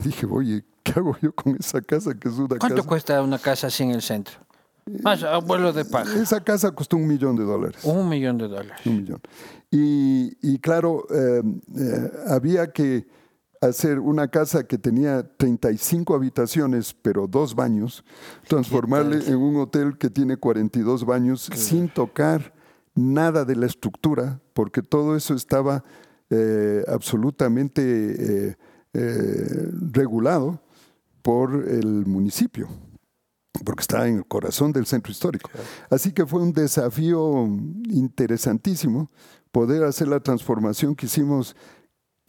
[0.00, 2.88] Y dije, oye, ¿qué hago yo con esa casa que es una ¿Cuánto casa?
[2.88, 4.34] cuesta una casa así en el centro?
[5.04, 6.12] Más abuelo de paja.
[6.20, 7.84] Esa casa costó un millón de dólares.
[7.84, 8.84] Un millón de dólares.
[8.86, 9.20] Un millón.
[9.70, 11.06] Y, y claro,
[12.26, 13.06] había que
[13.60, 18.04] hacer una casa que tenía 35 habitaciones, pero dos baños,
[18.48, 22.54] transformarle en un hotel que tiene 42 baños sin tocar
[22.94, 25.84] nada de la estructura, porque todo eso estaba
[26.30, 28.56] eh, absolutamente eh,
[28.94, 30.62] eh, regulado
[31.22, 32.68] por el municipio
[33.64, 35.50] porque está en el corazón del centro histórico.
[35.90, 37.46] Así que fue un desafío
[37.90, 39.10] interesantísimo
[39.52, 41.56] poder hacer la transformación que hicimos,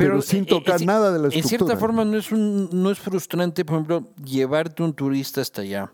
[0.05, 1.57] pero, sin eh, tocar nada de la En estructura.
[1.57, 5.93] cierta forma no es, un, no es frustrante, por ejemplo, llevarte un turista hasta allá,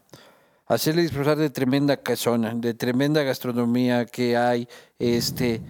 [0.66, 4.68] hacerle disfrutar de tremenda casona, de tremenda gastronomía que hay,
[5.00, 5.62] este,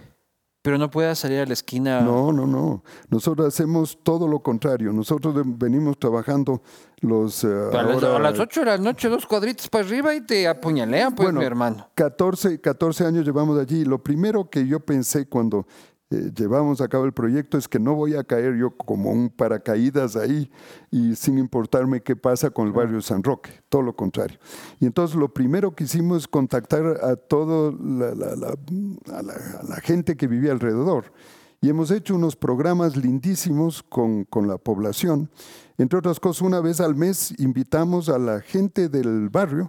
[0.62, 2.00] pero no puedas salir a la esquina.
[2.00, 2.82] No, no, no.
[3.08, 4.92] Nosotros hacemos todo lo contrario.
[4.92, 6.62] Nosotros venimos trabajando
[7.00, 7.44] los...
[7.44, 10.46] eh, a, las, a las 8 de la noche, dos cuadritos para arriba y te
[10.48, 11.88] apuñalean, pues, Bueno, mi hermano.
[11.94, 13.84] 14, 14 años llevamos allí.
[13.84, 15.66] Lo primero que yo pensé cuando
[16.10, 19.28] eh, llevamos a cabo el proyecto es que no voy a caer yo como un
[19.28, 20.50] paracaídas ahí
[20.90, 24.38] y sin importarme qué pasa con el barrio San Roque, todo lo contrario.
[24.80, 30.26] Y entonces lo primero que hicimos es contactar a toda la, la- la- gente que
[30.26, 31.12] vivía alrededor.
[31.60, 35.28] Y hemos hecho unos programas lindísimos con, con la población.
[35.76, 39.68] Entre otras cosas, una vez al mes invitamos a la gente del barrio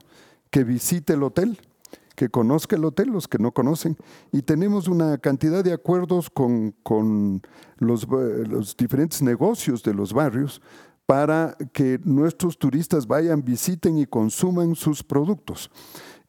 [0.51, 1.59] que visite el hotel
[2.19, 3.95] que conozca el hotel, los que no conocen.
[4.33, 7.41] Y tenemos una cantidad de acuerdos con, con
[7.77, 10.61] los, eh, los diferentes negocios de los barrios
[11.05, 15.71] para que nuestros turistas vayan, visiten y consuman sus productos.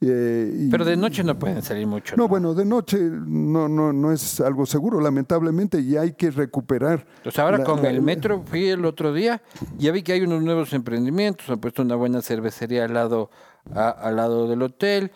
[0.00, 2.14] Eh, y- Pero de noche no pueden salir mucho.
[2.16, 7.04] no, bueno, de noche no, no, no es algo seguro, lamentablemente, y hay que recuperar.
[7.24, 9.42] Pues ahora la- con la- el metro fui el otro día,
[9.76, 13.28] ya vi que hay unos nuevos emprendimientos, han puesto una buena cervecería al lado,
[13.74, 15.10] a- al lado del hotel,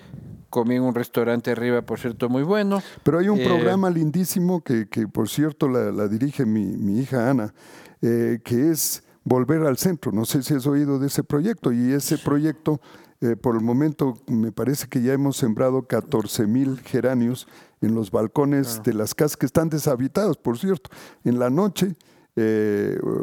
[0.55, 2.81] comí en un restaurante arriba, por cierto, muy bueno.
[3.03, 7.01] Pero hay un Eh, programa lindísimo que, que, por cierto, la, la dirige mi, mi
[7.01, 7.53] hija Ana,
[8.01, 10.13] eh, que es Volver al Centro.
[10.13, 11.73] No sé si has oído de ese proyecto.
[11.73, 12.81] Y ese proyecto,
[13.21, 17.49] eh, por el momento, me parece que ya hemos sembrado 14 mil geranios
[17.81, 20.89] en los balcones de las casas que están deshabitadas, por cierto.
[21.25, 21.97] En la noche,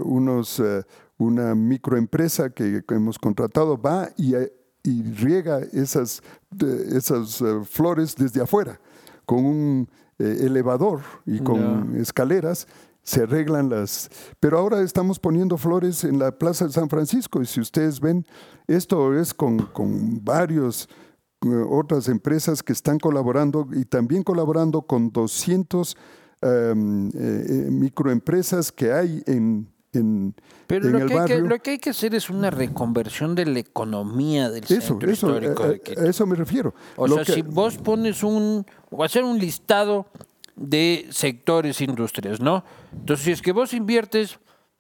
[0.03, 0.61] unos,
[1.17, 4.35] una microempresa que, hemos contratado va y,
[4.83, 6.21] y riega esas,
[6.91, 8.79] esas eh, flores desde afuera.
[9.25, 12.67] Con un eh, elevador y con escaleras
[13.03, 14.09] se arreglan las...
[14.39, 18.25] Pero ahora estamos poniendo flores en la Plaza de San Francisco y si ustedes ven,
[18.67, 20.87] esto es con, con varios
[21.43, 25.97] eh, otras empresas que están colaborando y también colaborando con 200
[26.41, 30.33] em, eh, microempresas que hay en, en,
[30.67, 31.47] Pero en lo el que, hay que, barrio.
[31.49, 35.27] lo que hay que hacer es una reconversión de la economía del Eso, centro eso,
[35.27, 36.73] histórico eh, de eh, a eso me refiero.
[36.95, 40.05] O Lo sea, que- si vos pones un, o hacer un listado
[40.55, 42.63] de sectores, industrias, ¿no?
[42.93, 44.39] Entonces, si es que vos inviertes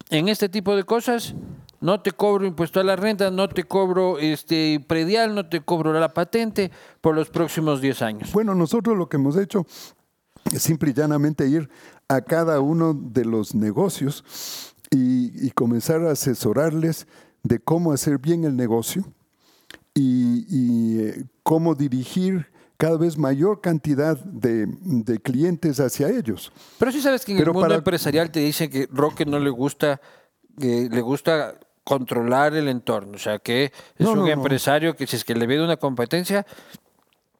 [0.09, 1.33] en este tipo de cosas,
[1.79, 5.91] no te cobro impuesto a la renta, no te cobro este predial, no te cobro
[5.93, 8.31] la patente por los próximos 10 años.
[8.33, 9.65] Bueno, nosotros lo que hemos hecho
[10.53, 11.69] es simple y llanamente ir
[12.07, 14.23] a cada uno de los negocios
[14.91, 17.07] y, y comenzar a asesorarles
[17.43, 19.03] de cómo hacer bien el negocio
[19.93, 26.51] y, y, eh, cómo dirigir cada vez mayor cantidad de, de clientes hacia ellos.
[26.79, 29.39] Pero sí sabes que en Pero el mundo para- empresarial te dicen que Roque no
[29.39, 30.01] le gusta,
[30.59, 33.13] que le gusta controlar el entorno.
[33.15, 34.31] O sea, que es No, un no, no.
[34.31, 36.45] empresario que si es que le viene una competencia,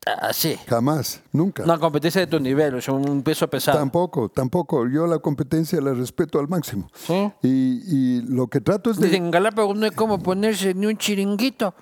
[0.05, 0.57] así.
[0.67, 1.63] Jamás, nunca.
[1.63, 3.77] Una competencia de tu nivel, o sea, un peso pesado.
[3.77, 4.87] Tampoco, tampoco.
[4.87, 6.89] Yo la competencia la respeto al máximo.
[6.93, 7.31] Sí.
[7.43, 9.07] Y, y lo que trato es de...
[9.07, 11.73] Dicen, en Galápagos no hay como ponerse ni un chiringuito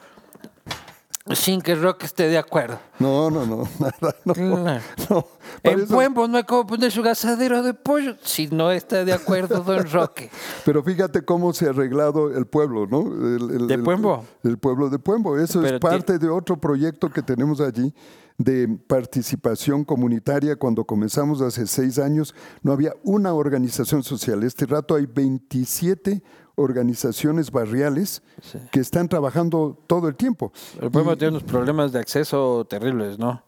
[1.36, 2.80] sin que Roque esté de acuerdo.
[2.99, 4.34] No, no, no, nada, no.
[4.34, 4.82] Claro.
[5.09, 5.25] no.
[5.63, 9.61] En eso- no hay como poner su gasadero de pollo si no está de acuerdo
[9.63, 10.30] don Roque.
[10.65, 13.01] Pero fíjate cómo se ha arreglado el pueblo, ¿no?
[13.07, 14.25] El, el- ¿De el- Puembo?
[14.43, 15.38] El pueblo de Puembo.
[15.38, 17.93] Eso Pero es parte de otro proyecto que tenemos allí
[18.39, 20.55] de participación comunitaria.
[20.55, 22.33] Cuando comenzamos hace seis años,
[22.63, 24.41] no había una organización social.
[24.43, 26.23] Este rato hay 27
[26.55, 28.23] organizaciones barriales
[28.71, 30.51] que están trabajando todo el tiempo.
[30.81, 33.43] El Pueblo tiene unos problemas de acceso terribles, ¿no?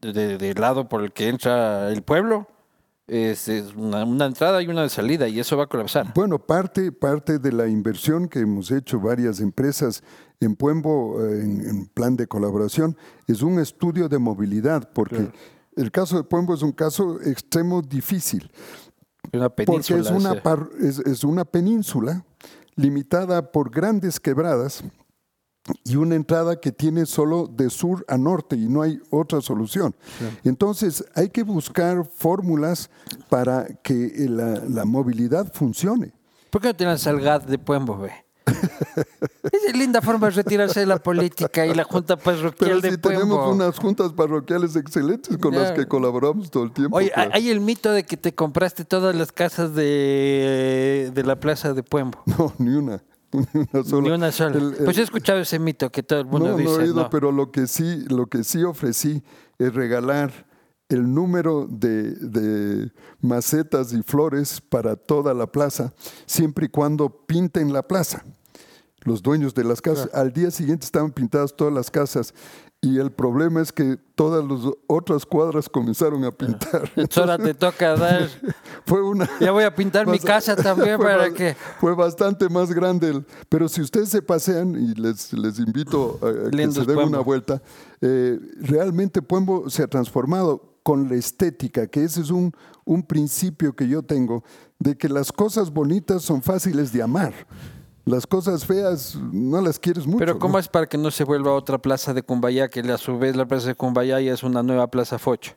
[0.00, 2.46] De- de- Del lado por el que entra el pueblo,
[3.06, 6.12] es, es una, una entrada y una salida, y eso va a colapsar.
[6.14, 10.02] Bueno, parte, parte de la inversión que hemos hecho varias empresas
[10.40, 15.30] en Puembo eh, en, en plan de colaboración es un estudio de movilidad, porque
[15.76, 18.50] el caso de Puembo es un caso extremo difícil,
[19.32, 22.24] Una porque es una, par- es, es una península
[22.74, 24.82] limitada por grandes quebradas
[25.84, 29.94] y una entrada que tiene solo de sur a norte y no hay otra solución.
[30.42, 32.88] Entonces hay que buscar fórmulas
[33.28, 36.12] para que la, la movilidad funcione.
[36.50, 38.10] ¿Por qué no tienen Salgad de Puembo, ve?
[39.68, 42.98] es linda forma de retirarse de la política y la Junta Parroquial Pero de si
[42.98, 46.96] tenemos unas juntas parroquiales excelentes con las que colaboramos todo el tiempo.
[46.96, 47.28] Oye, pues.
[47.32, 51.82] hay el mito de que te compraste todas las casas de, de la plaza de
[51.82, 52.22] Puembo.
[52.38, 53.02] No, ni una.
[53.32, 54.02] Ni una sola.
[54.08, 54.56] Ni una sola.
[54.56, 56.70] El- el- Pues he escuchado ese mito que todo el mundo no, dice.
[56.70, 57.10] no he oído, ¿no?
[57.10, 59.22] pero lo que sí, lo que sí ofrecí
[59.58, 60.46] es regalar
[60.88, 62.90] el número de, de
[63.20, 65.92] macetas y flores para toda la plaza,
[66.26, 68.24] siempre y cuando pinten la plaza.
[69.02, 70.10] Los dueños de las casas.
[70.12, 72.34] Al día siguiente estaban pintadas todas las casas.
[72.82, 76.90] Y el problema es que todas las otras cuadras comenzaron a pintar.
[76.96, 78.28] Entonces ahora te toca dar.
[78.86, 79.28] Fue una.
[79.38, 81.54] Ya voy a pintar mi casa también para bas- que.
[81.78, 83.08] Fue bastante más grande.
[83.10, 86.98] el- pero si ustedes se pasean, y les, les invito a, a que se den
[86.98, 87.60] una vuelta,
[88.00, 92.50] eh, realmente Puembo se ha transformado con la estética, que ese es un,
[92.86, 94.42] un principio que yo tengo,
[94.78, 97.34] de que las cosas bonitas son fáciles de amar.
[98.04, 100.18] Las cosas feas no las quieres mucho.
[100.18, 100.58] Pero ¿cómo ¿no?
[100.58, 103.46] es para que no se vuelva otra plaza de Cumbayá, que a su vez la
[103.46, 105.48] plaza de Cumbayá ya es una nueva plaza Foch?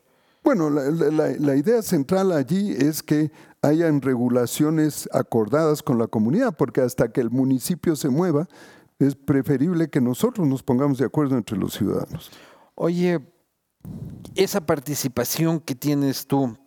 [0.44, 3.32] Bueno, la, la- la- la idea central allí es que
[3.62, 8.48] hayan regulaciones acordadas con la comunidad, porque hasta que el municipio se mueva,
[9.00, 12.30] es preferible que nosotros nos pongamos de acuerdo entre los ciudadanos.
[12.76, 13.20] Oye,
[14.36, 16.58] esa participación que tienes tú,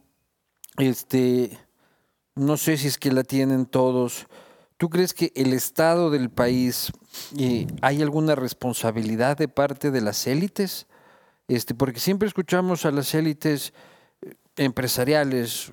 [0.79, 1.59] este,
[2.35, 4.27] no sé si es que la tienen todos.
[4.77, 6.93] ¿Tú crees que el estado del país
[7.39, 10.87] eh, hay alguna responsabilidad de parte de las élites?
[11.49, 13.73] Este, porque siempre escuchamos a las élites
[14.21, 15.73] eh, empresariales,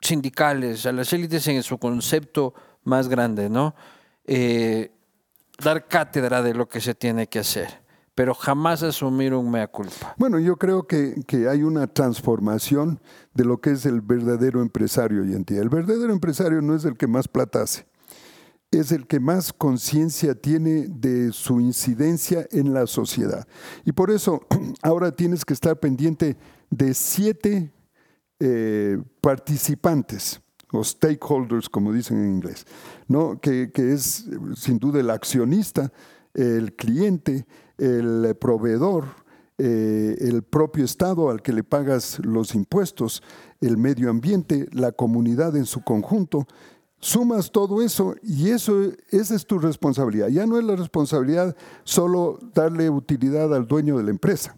[0.00, 3.74] sindicales, a las élites en su concepto más grande, ¿no?
[4.24, 4.92] Eh,
[5.62, 7.82] dar cátedra de lo que se tiene que hacer,
[8.14, 10.14] pero jamás asumir un mea culpa.
[10.16, 13.00] Bueno, yo creo que, que hay una transformación
[13.32, 15.60] de lo que es el verdadero empresario hoy en día.
[15.60, 17.86] El verdadero empresario no es el que más plata hace,
[18.78, 23.46] es el que más conciencia tiene de su incidencia en la sociedad.
[23.84, 24.40] Y por eso
[24.82, 26.36] ahora tienes que estar pendiente
[26.70, 27.72] de siete
[28.40, 30.40] eh, participantes
[30.72, 32.66] o stakeholders, como dicen en inglés,
[33.06, 33.40] ¿no?
[33.40, 35.92] que, que es sin duda el accionista,
[36.34, 37.46] el cliente,
[37.78, 39.04] el proveedor,
[39.56, 43.22] eh, el propio Estado al que le pagas los impuestos,
[43.60, 46.48] el medio ambiente, la comunidad en su conjunto.
[47.04, 50.28] Sumas todo eso y eso, esa es tu responsabilidad.
[50.28, 54.56] Ya no es la responsabilidad solo darle utilidad al dueño de la empresa,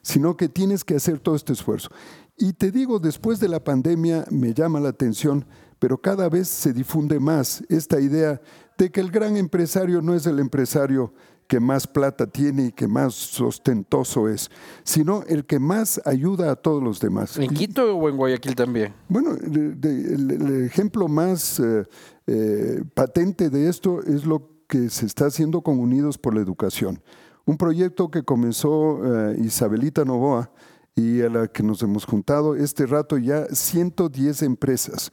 [0.00, 1.88] sino que tienes que hacer todo este esfuerzo.
[2.36, 5.44] Y te digo, después de la pandemia me llama la atención,
[5.80, 8.40] pero cada vez se difunde más esta idea
[8.78, 11.12] de que el gran empresario no es el empresario
[11.48, 14.50] que más plata tiene y que más ostentoso es,
[14.84, 17.38] sino el que más ayuda a todos los demás.
[17.38, 18.94] ¿En Quito o en Guayaquil también?
[19.08, 21.84] bueno, el, el ejemplo más eh,
[22.26, 27.02] eh, patente de esto es lo que se está haciendo con Unidos por la Educación.
[27.46, 30.50] Un proyecto que comenzó eh, Isabelita Novoa
[30.94, 35.10] y a la que nos hemos juntado este rato ya 110 empresas.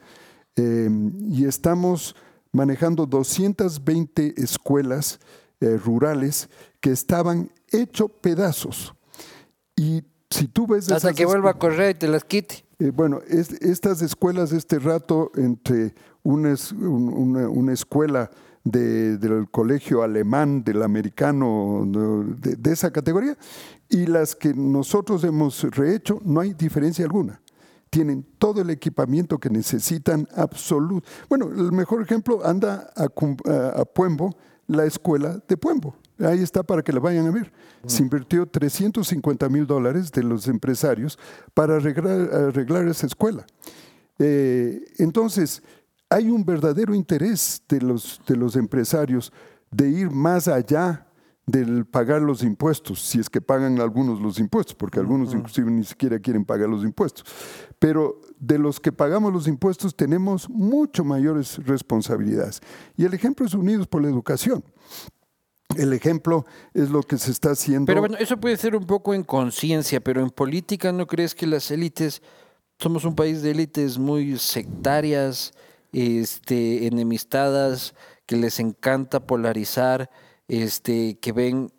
[0.57, 0.89] Eh,
[1.29, 2.17] y estamos
[2.51, 5.21] manejando 220 escuelas
[5.61, 6.49] eh, rurales
[6.79, 8.93] que estaban hecho pedazos.
[9.75, 10.89] Y si tú ves...
[10.91, 12.65] Hasta que vuelva a correr y te las quite.
[12.79, 15.93] eh, bueno, es- estas escuelas, este rato entre
[16.23, 18.29] una, una, una escuela
[18.63, 21.83] de- del colegio alemán, del americano,
[22.37, 23.37] de, de esa categoría,
[23.89, 27.41] y las que nosotros hemos rehecho, no hay diferencia alguna.
[27.91, 31.07] Tienen todo el equipamiento que necesitan, absoluto.
[31.29, 34.35] Bueno, el mejor ejemplo, anda a- a Puembo,
[34.67, 35.95] la escuela de Puembo.
[36.19, 37.51] Ahí está para que la vayan a ver.
[37.85, 41.19] Se invirtió 350 mil dólares de los empresarios
[41.53, 43.45] para arreglar, arreglar esa escuela.
[44.17, 45.61] Eh, entonces,
[46.09, 49.33] hay un verdadero interés de los, de los empresarios
[49.71, 51.05] de ir más allá
[51.47, 55.83] del pagar los impuestos, si es que pagan algunos los impuestos, porque algunos inclusive ni
[55.83, 57.23] siquiera quieren pagar los impuestos.
[57.77, 62.61] Pero de los que pagamos los impuestos tenemos mucho mayores responsabilidades.
[62.97, 64.63] Y el ejemplo es Unidos por la Educación.
[65.77, 67.87] El ejemplo es lo que se está haciendo.
[67.87, 71.47] Pero bueno, eso puede ser un poco en conciencia, pero en política no crees que
[71.47, 72.21] las élites,
[72.79, 75.53] somos un país de élites muy sectarias,
[75.91, 77.93] este, enemistadas,
[78.25, 80.09] que les encanta polarizar,
[80.47, 81.71] este, que ven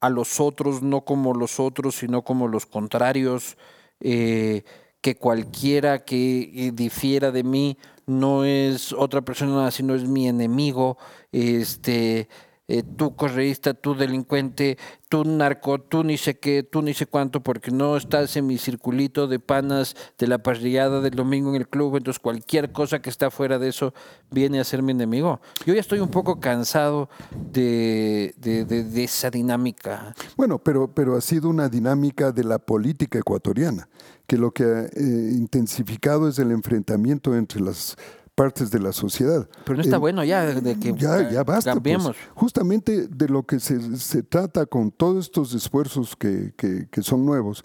[0.00, 3.56] a los otros no como los otros, sino como los contrarios,
[4.00, 4.64] eh,
[5.00, 10.98] que cualquiera que difiera de mí no es otra persona, sino es mi enemigo,
[11.32, 12.28] este,
[12.68, 17.42] eh, tú correísta, tú delincuente, tú narco, tú ni sé qué, tú ni sé cuánto,
[17.42, 21.68] porque no estás en mi circulito de panas de la parrillada del domingo en el
[21.68, 23.92] club, entonces cualquier cosa que está fuera de eso
[24.30, 25.40] viene a ser mi enemigo.
[25.66, 27.08] Yo ya estoy un poco cansado
[27.52, 30.14] de, de- de- esa dinámica.
[30.36, 33.88] Bueno, pero, pero ha sido una dinámica de la política ecuatoriana,
[34.26, 34.90] que lo que ha eh,
[35.32, 37.96] intensificado es el enfrentamiento entre las
[38.34, 39.48] partes de la sociedad.
[39.64, 41.70] Pero no está El- bueno ya de que ya, ya basta.
[41.72, 41.74] pues.
[41.76, 42.16] cambiemos.
[42.34, 47.24] Justamente de lo que se, se trata con todos estos esfuerzos que, que- que son
[47.24, 47.64] nuevos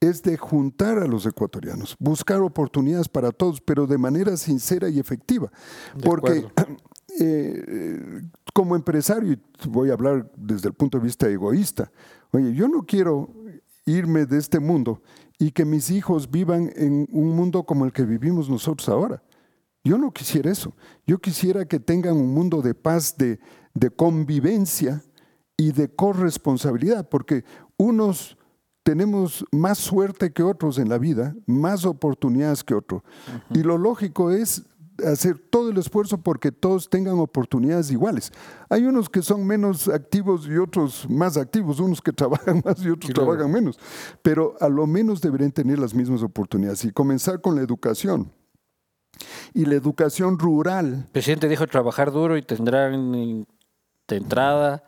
[0.00, 4.98] es de juntar a los ecuatorianos, buscar oportunidades para todos, pero de manera sincera y
[5.00, 5.50] efectiva.
[5.96, 6.76] De Porque acuerdo.
[7.20, 8.22] eh,
[8.54, 11.90] como empresario, y voy a hablar desde el punto de vista egoísta,
[12.30, 13.28] oye, yo no quiero
[13.86, 15.02] irme de este mundo
[15.38, 19.22] y que mis hijos vivan en un mundo como el que vivimos nosotros ahora.
[19.84, 20.74] Yo no quisiera eso.
[21.06, 23.38] Yo quisiera que tengan un mundo de paz, de,
[23.74, 25.02] de convivencia
[25.56, 27.44] y de corresponsabilidad, porque
[27.76, 28.36] unos
[28.82, 33.02] tenemos más suerte que otros en la vida, más oportunidades que otros.
[33.50, 34.64] Y lo lógico es
[35.06, 38.32] hacer todo el esfuerzo porque todos tengan oportunidades iguales.
[38.68, 42.88] Hay unos que son menos activos y otros más activos, unos que trabajan más y
[42.90, 43.28] otros Claro.
[43.30, 43.78] trabajan menos,
[44.22, 48.32] pero a lo menos deberían tener las mismas oportunidades y comenzar con la educación.
[49.54, 53.46] Y la educación rural, El presidente dijo trabajar duro y tendrán
[54.08, 54.82] de entrada,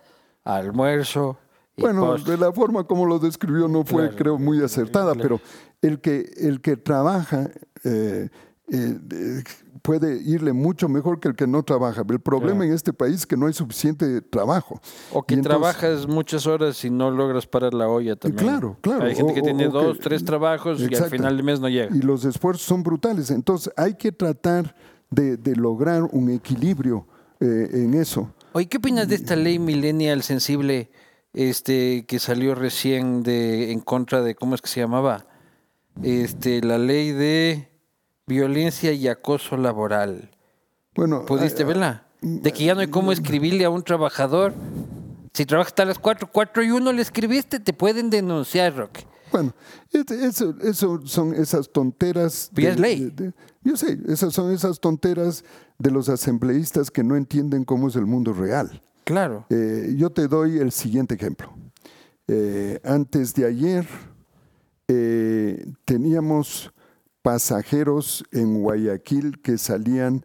[0.45, 1.39] almuerzo.
[1.77, 4.17] y Bueno, de la forma como lo describió no fue, Claro.
[4.17, 5.39] creo, muy acertada, Claro.
[5.39, 5.41] pero
[5.83, 7.51] el que, el que trabaja
[7.85, 8.29] eh,
[8.73, 9.43] eh,
[9.83, 12.03] puede irle mucho mejor que el que no trabaja.
[12.09, 12.65] El problema Claro.
[12.65, 14.81] en este país es que no hay suficiente trabajo.
[15.13, 18.47] O que Y entonces- trabajas muchas horas y no logras parar la olla también.
[18.47, 19.05] claro, claro.
[19.05, 21.11] Hay gente O- que o- tiene o que- dos, tres trabajos y al Exacto.
[21.17, 21.95] final de mes no llega.
[21.97, 23.31] Y los esfuerzos son brutales.
[23.31, 24.75] Entonces hay que tratar
[25.11, 27.07] de, de lograr un equilibrio
[27.41, 28.31] eh, en eso.
[28.53, 30.91] Oye, ¿qué opinas de esta ley millennial sensible
[31.33, 35.25] este, que salió recién de, en contra de, ¿cómo es que se llamaba?
[36.03, 37.70] Este, la ley de
[38.31, 40.31] violencia y acoso laboral.
[40.95, 42.07] Bueno, ¿Pudiste ah, verla?
[42.21, 44.55] De que ya no hay cómo escribirle a un trabajador.
[45.35, 49.05] Si trabajas hasta las 4, 4 y 1 le escribiste, te pueden denunciar, Roque.
[49.33, 49.53] Bueno,
[49.93, 52.51] eso, eso son esas tonteras.
[52.57, 53.11] Es ley.
[53.11, 55.45] de- yo sé, esas son esas tonteras
[55.79, 58.83] de los asambleístas que no entienden cómo es el mundo real.
[59.05, 59.47] Claro.
[59.51, 61.53] Eh, yo te doy el siguiente ejemplo.
[62.29, 63.87] Eh, antes de ayer
[64.89, 66.73] eh, teníamos
[67.23, 70.25] pasajeros en Guayaquil que salían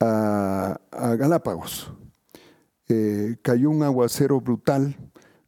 [0.00, 0.78] a,
[1.18, 1.92] Galápagos.
[2.88, 4.96] Eh, cayó un aguacero brutal,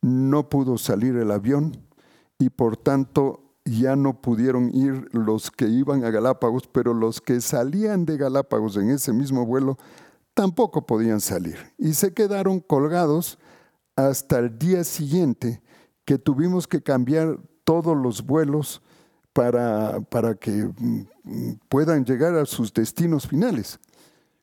[0.00, 1.76] no pudo salir el avión
[2.38, 7.40] y por tanto ya no pudieron ir los que iban a Galápagos, pero los que
[7.40, 9.76] salían de Galápagos en ese mismo vuelo
[10.34, 13.38] tampoco podían salir y se quedaron colgados
[13.96, 15.62] hasta el día siguiente
[16.04, 18.80] que tuvimos que cambiar todos los vuelos
[19.38, 23.78] para, para que mm, puedan llegar a sus destinos finales.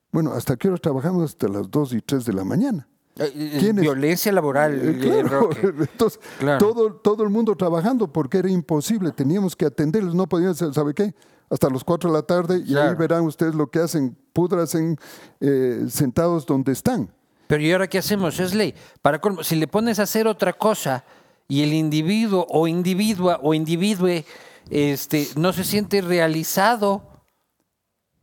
[0.09, 1.31] Bueno, ¿hasta qué hora trabajamos?
[1.31, 2.87] Hasta las 2 y 3 de la mañana.
[3.17, 3.81] Eh, eh, ¿Quién es?
[3.81, 6.65] Violencia laboral, Eh, eh, claro, entonces Claro.
[6.65, 10.93] todo, todo el mundo trabajando porque era imposible, teníamos que atenderlos, no podían ser, ¿sabe
[10.93, 11.13] qué?
[11.49, 14.97] Hasta las 4 de la tarde y ahí verán ustedes lo que hacen, pudrasen
[15.41, 17.09] eh, sentados donde están.
[17.47, 18.39] Pero ¿y ahora qué hacemos?
[18.39, 18.73] Es ley.
[19.01, 21.03] Para colmo, si le pones a hacer otra cosa
[21.49, 24.25] y el individuo o individua o individue
[24.70, 27.03] este, no se siente realizado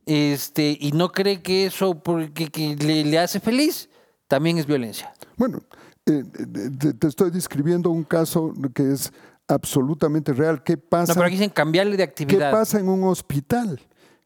[0.07, 3.88] este, y no cree que eso porque, que le, le hace feliz,
[4.26, 5.12] también es violencia.
[5.36, 5.61] Bueno,
[6.07, 6.24] eh,
[6.78, 9.12] te, te estoy describiendo un caso que es
[9.47, 10.62] absolutamente real.
[10.64, 11.12] ¿Qué pasa?
[11.12, 12.51] No, pero aquí dicen cambiarle de ¿Qué actividad.
[12.51, 13.80] pasa en un hospital?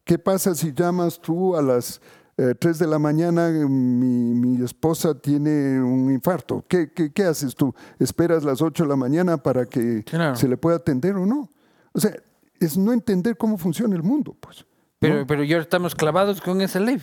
[0.04, 2.00] ¿Qué pasa si llamas tú a las
[2.38, 6.64] eh, 3 de la mañana, eh, mi, mi esposa tiene un infarto?
[6.68, 7.74] ¿Qué, qué, qué haces tú?
[7.98, 10.36] ¿Esperas las 8 de la mañana para que Claro.
[10.36, 11.50] se le pueda atender o no?
[11.96, 12.12] O sea,
[12.60, 14.64] es no entender cómo funciona el mundo, pues.
[14.98, 17.00] Pero, pero ya estamos clavados con esa ley.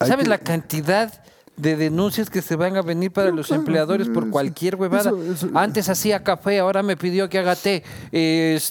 [0.00, 1.22] ¿Sabes que- la cantidad
[1.56, 5.10] de denuncias que se van a venir para No, los claro, empleadores por cualquier huevada?
[5.10, 7.82] eso- eso- Antes hacía café, ahora me pidió que haga té.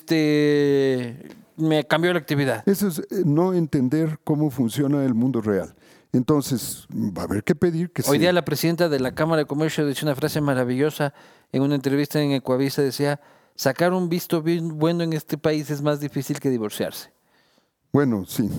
[0.09, 2.67] Este, me cambió la actividad.
[2.67, 5.75] Eso es eh, no entender cómo funciona el mundo real.
[6.11, 9.41] Entonces, va a haber que pedir que Hoy se- día la presidenta de la Cámara
[9.41, 11.13] de Comercio decía una frase maravillosa
[11.51, 13.19] en una entrevista en Ecuavisa, decía,
[13.59, 17.11] sacar un visto bien bueno en este país es más difícil que divorciarse.
[17.91, 18.49] Bueno, sí.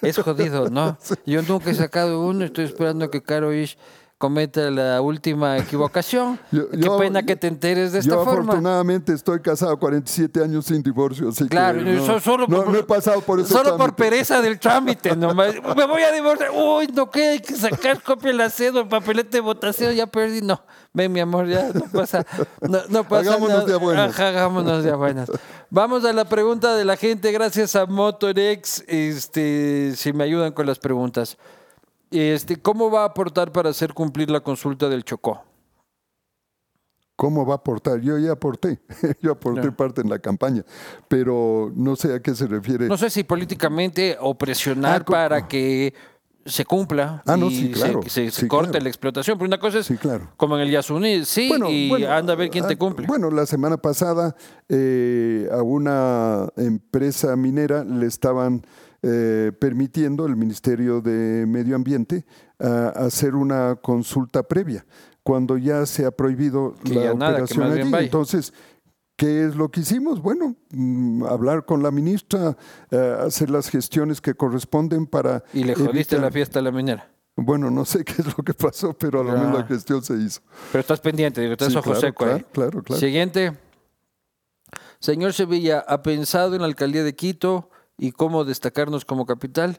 [0.00, 0.96] Es jodido, ¿no?
[1.26, 3.76] Yo nunca he sacado uno, estoy esperando que Caro Ish
[4.18, 6.38] cometa la última equivocación.
[6.50, 8.40] Yo- Qué yo- pena que te enteres de esta Yo forma.
[8.52, 12.76] afortunadamente estoy casado 47 años sin divorcio, así Claro, que no, so- solo, por, no
[12.78, 15.54] he pasado por ese solo por pereza del trámite nomás.
[15.76, 16.50] Me voy a divorciar.
[16.52, 20.40] Uy, no, que hay que sacar copia de la cédula, papelete de votación, ya perdí.
[20.42, 20.60] No,
[20.92, 22.26] ven, mi amor, ya no pasa,
[22.60, 23.64] no, no pasa Hagámonos nada.
[23.66, 24.10] de buenas.
[24.10, 25.30] Ajá, hagámonos de buenas.
[25.70, 30.66] Vamos a la pregunta de la gente, gracias a Motorex, este, si me ayudan con
[30.66, 31.36] las preguntas.
[32.10, 35.42] Este, ¿Cómo va a aportar para hacer cumplir la consulta del Chocó?
[37.16, 38.00] ¿Cómo va a aportar?
[38.00, 38.78] Yo ya aporté,
[39.20, 40.64] yo aporté parte en la campaña,
[41.08, 42.86] pero no sé a qué se refiere.
[42.86, 45.92] No sé si políticamente o presionar Ah, para que
[46.46, 48.02] se cumpla Ah, no, y sí, claro.
[48.04, 48.84] se, se- se Sí, corte claro.
[48.84, 49.36] la explotación.
[49.36, 50.30] Pero una cosa es Sí, claro.
[50.36, 53.06] como en el Yasuní, sí, y anda a ver quién te ah, cumple.
[53.08, 54.36] Bueno, la semana pasada
[54.68, 58.62] eh, a una empresa minera le estaban
[59.02, 62.24] eh, permitiendo el Ministerio de Medio Ambiente
[62.58, 64.84] ah, hacer una consulta previa
[65.22, 68.04] cuando ya se ha prohibido Que la nada, operación allí.
[68.04, 68.52] Entonces,
[69.16, 70.22] ¿qué es lo que hicimos?
[70.22, 72.56] Bueno, mm, hablar con la ministra,
[72.90, 76.70] eh, hacer las gestiones que corresponden para y le jodiste evitar- la fiesta a la
[76.72, 77.10] minera.
[77.36, 80.14] Bueno, no sé qué es lo que pasó, pero a lo menos la gestión se
[80.14, 80.40] hizo.
[80.72, 83.00] Pero estás pendiente, digo, estás Sí, ojo claro, seco claro, claro, claro.
[83.00, 83.52] Siguiente.
[84.98, 89.76] Señor Sevilla, ¿ha pensado en la alcaldía de Quito y cómo destacarnos como capital?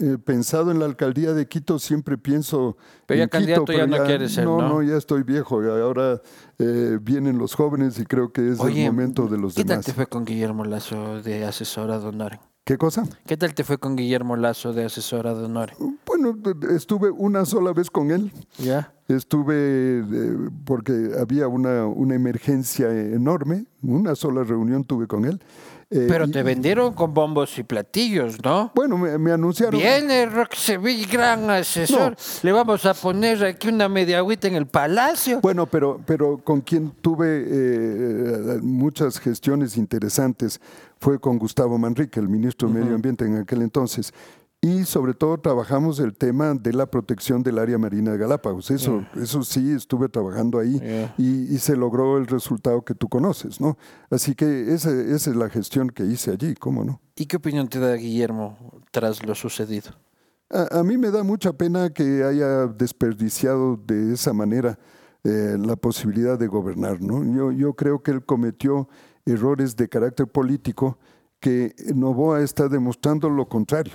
[0.00, 2.76] Eh, pensado en la alcaldía de Quito, siempre pienso.
[3.06, 4.60] Pero ya en Quito, candidato ya pero no quiere ser, ¿no?
[4.60, 5.62] No, ya estoy viejo.
[5.62, 6.20] Ahora
[6.58, 9.68] eh, vienen los jóvenes y creo que es Oye, el momento de los ¿qué tal
[9.76, 9.86] demás.
[9.86, 12.38] te fue con Guillermo Lazo de asesora de honor?
[12.64, 13.04] ¿Qué cosa?
[13.24, 15.70] ¿Qué tal te fue con Guillermo Lazo de asesora de honor?
[16.04, 18.30] Bueno, de- estuve una sola vez con él.
[18.58, 18.92] ¿Ya?
[19.08, 20.36] Estuve eh,
[20.66, 23.64] porque había una, una emergencia enorme.
[23.82, 25.40] Una sola reunión tuve con él.
[25.90, 28.70] Eh, Pero y- te vendieron con bombos y platillos, ¿no?
[28.74, 29.80] Bueno, me, me anunciaron.
[29.80, 32.10] Viene Roque Sevilla, gran asesor.
[32.10, 32.16] No.
[32.42, 35.40] Le vamos a poner aquí una media agüita en el palacio.
[35.40, 40.60] Bueno, pero, pero con quien tuve eh, muchas gestiones interesantes
[41.00, 44.12] fue con Gustavo Manrique, el ministro de Medio Ambiente en aquel entonces.
[44.60, 48.72] Y sobre todo trabajamos el tema de la protección del área marina de Galápagos.
[48.72, 51.14] Eso, eso sí, estuve trabajando ahí Yeah.
[51.16, 53.78] y, y se logró el resultado que tú conoces, ¿no?
[54.10, 57.00] Así que esa, esa es la gestión que hice allí, ¿cómo no?
[57.14, 58.58] ¿Y qué opinión te da Guillermo
[58.90, 59.90] tras lo sucedido?
[60.50, 64.76] A, a mí me da mucha pena que haya desperdiciado de esa manera
[65.22, 67.00] eh, la posibilidad de gobernar.
[67.00, 67.22] ¿no?
[67.32, 68.88] Yo, yo creo que él cometió
[69.24, 70.98] errores de carácter político
[71.40, 73.92] que Novoa está demostrando lo contrario,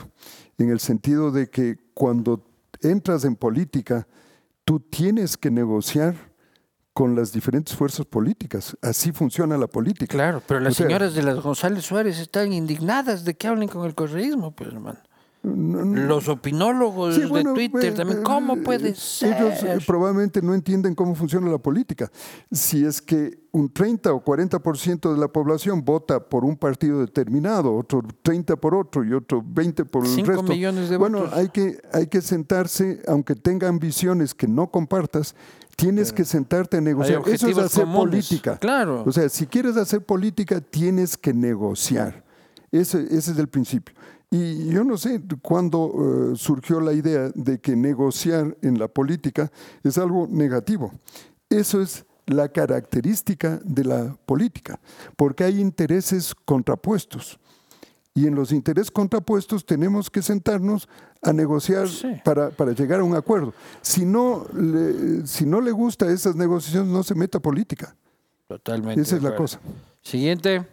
[0.57, 2.45] en el sentido de que cuando
[2.81, 4.07] entras en política,
[4.65, 6.15] tú tienes que negociar
[6.93, 8.77] con las diferentes fuerzas políticas.
[8.81, 10.13] Así funciona la política.
[10.13, 13.67] Claro, pero las O sea, señoras de las González Suárez están indignadas de que hablen
[13.67, 14.99] con el correísmo, pues hermano.
[15.43, 19.35] Los opinólogos Sí, de bueno, Twitter eh, también, eh, ¿cómo eh, puede ser?
[19.35, 22.09] Ellos eh, probablemente no entienden cómo funciona la política.
[22.49, 27.75] Si es que un 30 o 40% de la población vota por un partido determinado,
[27.75, 30.43] otro 30 por otro y otro 20 por el Cinco resto.
[30.43, 31.33] millones de bueno, votos.
[31.33, 35.35] hay que, hay que sentarse, aunque tengan visiones que no compartas,
[35.75, 37.21] tienes que sentarte a negociar.
[37.27, 38.57] Eso es hacer comunes, política.
[38.59, 39.03] claro.
[39.05, 42.23] O sea, si quieres hacer política, tienes que negociar.
[42.71, 43.93] Ese, ese es el principio.
[44.35, 49.51] Y yo no sé cuándo eh, surgió la idea de que negociar en la política
[49.83, 50.91] es algo negativo.
[51.49, 54.79] Eso es la característica de la política,
[55.15, 57.39] porque hay intereses contrapuestos.
[58.15, 60.89] Y en los intereses contrapuestos tenemos que sentarnos
[61.21, 62.07] a negociar Sí.
[62.25, 63.53] para, para llegar a un acuerdo.
[63.83, 67.95] Si no, le, si no le gusta esas negociaciones, no se meta política.
[68.47, 68.99] Totalmente.
[68.99, 69.59] Esa es la cosa.
[70.01, 70.65] Siguiente.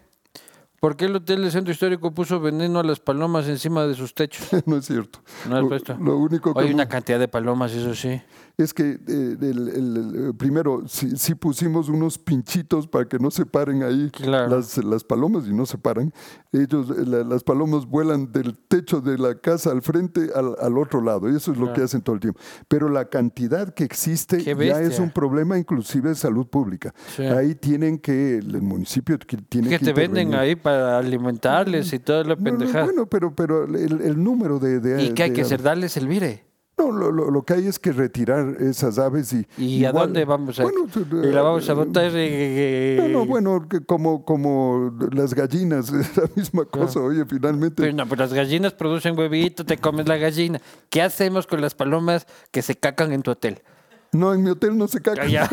[0.81, 4.15] ¿Por qué el Hotel del Centro Histórico puso veneno a las palomas encima de sus
[4.15, 4.47] techos?
[4.65, 5.19] no es cierto.
[5.47, 5.95] No has Lo- puesto.
[6.01, 8.19] Lo único que Hay una cantidad de palomas, eso sí.
[8.61, 13.31] Es que eh, el- el- el- primero sí, sí pusimos unos pinchitos para que no
[13.31, 14.55] se paren ahí Claro.
[14.57, 16.13] las, las palomas y no se paran.
[16.51, 20.77] Ellos, eh, la- las palomas vuelan del techo de la casa al frente al, al
[20.77, 22.39] otro lado y eso es lo que hacen todo el tiempo.
[22.67, 26.93] Pero la cantidad que existe ya es un problema inclusive de salud pública.
[27.15, 27.23] Sí.
[27.23, 31.99] Ahí tienen que, el municipio que tiene Que que te venden ahí para alimentarles y
[31.99, 32.83] toda la No, no, pendejada.
[32.85, 35.61] bueno, pero, pero el, el número de, de- ¿Y qué hay de que hacer?
[35.61, 36.45] Darles el vire.
[36.81, 39.45] No, lo, lo- lo que hay es que retirar esas aves y...
[39.57, 40.87] ¿Y a igual- dónde vamos a Bueno,
[41.23, 42.11] Y la vamos a eh, botar.
[42.15, 47.83] eh, No, no, bueno, como, como las gallinas, es la misma cosa, oye, finalmente.
[47.83, 50.59] Pero no, pues las gallinas producen huevito, te comes la gallina.
[50.89, 53.61] ¿Qué hacemos con las palomas que se cacan en tu hotel?
[54.13, 55.49] No, en mi hotel no se caca, Ya.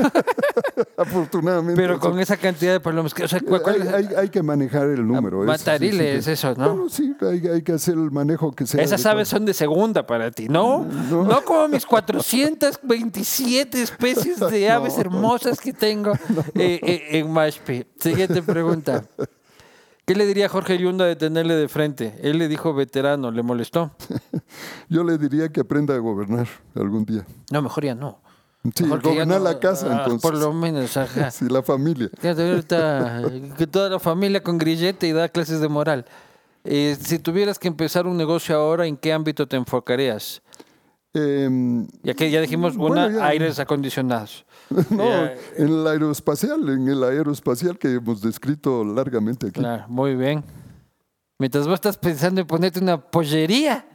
[0.96, 1.80] afortunadamente.
[1.80, 3.14] Pero con esa cantidad de palomas.
[3.14, 5.44] que- O sea, ¿cuál- cuál hay, hay- hay que manejar el número.
[5.44, 6.68] eso sí, sí, Matariles, eso, ¿no?
[6.74, 8.82] Bueno, sí, hay, hay que hacer el manejo que sea.
[8.82, 10.84] Esas aves son de segunda para ti, ¿no?
[10.84, 16.12] No, como mis 427 especies de aves hermosas que tengo
[16.54, 17.86] eh, eh, en Mashpe.
[18.00, 19.04] Siguiente pregunta.
[20.04, 22.18] ¿Qué le diría Jorge Yunda de tenerle de frente?
[22.22, 23.90] Él le dijo veterano, ¿le molestó?
[24.88, 27.26] Yo le diría que aprenda a gobernar algún día.
[27.52, 28.20] No, mejor ya no.
[28.74, 30.20] Sí, Mejor gobernar no- la casa, ah, entonces.
[30.22, 31.30] Por lo menos, ajá.
[31.30, 32.10] Sí, la familia.
[32.20, 33.22] Que ahorita,
[33.56, 36.04] que toda la familia con grillete y da clases de moral.
[36.64, 40.42] Eh, si tuvieras que empezar un negocio ahora, ¿en qué ámbito te enfocarías?
[41.14, 43.26] Em, Ya que ya dijimos Bueno, una, ya.
[43.26, 44.44] aires acondicionados.
[44.90, 45.34] no, Ya.
[45.56, 49.60] en el aeroespacial, en el aeroespacial que hemos descrito largamente aquí.
[49.60, 50.44] Claro, muy bien.
[51.38, 53.86] Mientras vos estás pensando en ponerte una pollería,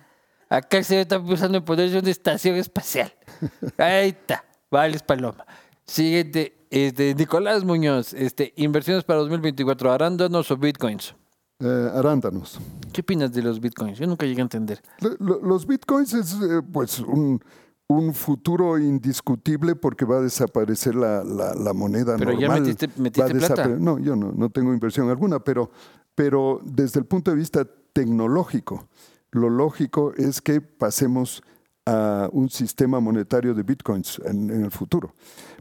[0.50, 3.14] acá se está pensando en ponerse una estación espacial.
[3.78, 5.46] Ahí está, Vales Paloma.
[5.86, 11.14] Siguiente, este, Nicolás Muñoz, este, inversiones para 2024, arándanos o bitcoins.
[11.60, 12.60] Eh, arándanos.
[12.92, 14.00] ¿Qué opinas de los bitcoins?
[14.00, 14.82] Yo nunca llegué a entender.
[15.00, 17.40] Lo- lo- Los bitcoins es eh, pues un,
[17.88, 22.64] un futuro indiscutible porque va a desaparecer la, la- la moneda Pero ya normal.
[22.64, 23.68] metiste- Va a metiste plata.
[23.68, 25.70] No, yo no, no tengo inversión alguna, pero,
[26.16, 27.64] pero desde el punto de vista
[27.94, 28.88] tecnológico,
[29.32, 31.44] lo lógico es que pasemos
[31.86, 35.14] a un sistema monetario de bitcoins en, en el futuro.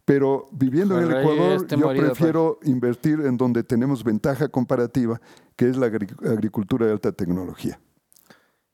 [0.04, 5.20] Pero viviendo en el Ecuador, esté yo morido, prefiero invertir en donde tenemos ventaja comparativa,
[5.56, 7.78] que es la agri- agricultura de alta tecnología.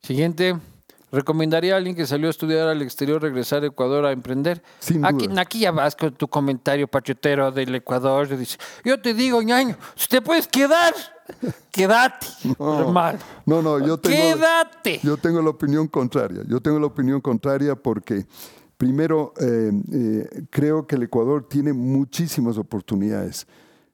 [0.02, 0.56] Siguiente,
[1.12, 4.62] ¿recomendaría a alguien que salió a estudiar al exterior regresar a Ecuador a emprender?
[4.78, 5.42] Sin aquí, duda.
[5.42, 8.36] aquí ya vas con tu comentario patriotero del Ecuador.
[8.36, 10.94] Dice, yo te digo, ñaño, si te puedes quedar,
[11.70, 12.26] quédate,
[12.58, 13.18] hermano.
[13.46, 15.00] No, no, yo tengo, Quédate.
[15.02, 16.42] yo tengo la opinión contraria.
[16.46, 18.26] Yo tengo la opinión contraria porque,
[18.76, 23.46] primero, eh, eh, creo que el Ecuador tiene muchísimas oportunidades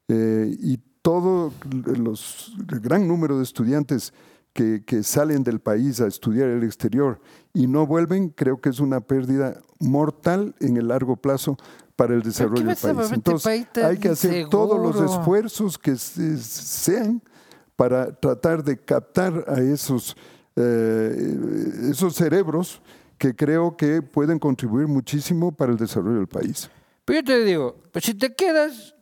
[0.09, 1.53] eh, y todo
[1.99, 4.15] los, el gran número de estudiantes
[4.55, 7.21] que, que salen del país a estudiar el exterior
[7.53, 11.59] y no vuelven, creo que es una pérdida mortal en el largo plazo
[11.97, 13.11] para el desarrollo del país.
[13.17, 13.43] Entonces,
[13.85, 17.21] hay que hacer todos los esfuerzos que se- sean
[17.77, 20.17] para tratar de captar a esos,
[20.57, 21.37] eh,
[21.91, 22.81] esos cerebros
[23.19, 26.71] que creo que pueden contribuir muchísimo para el desarrollo del país.
[27.05, 28.95] Pero yo te digo, pues si te quedas,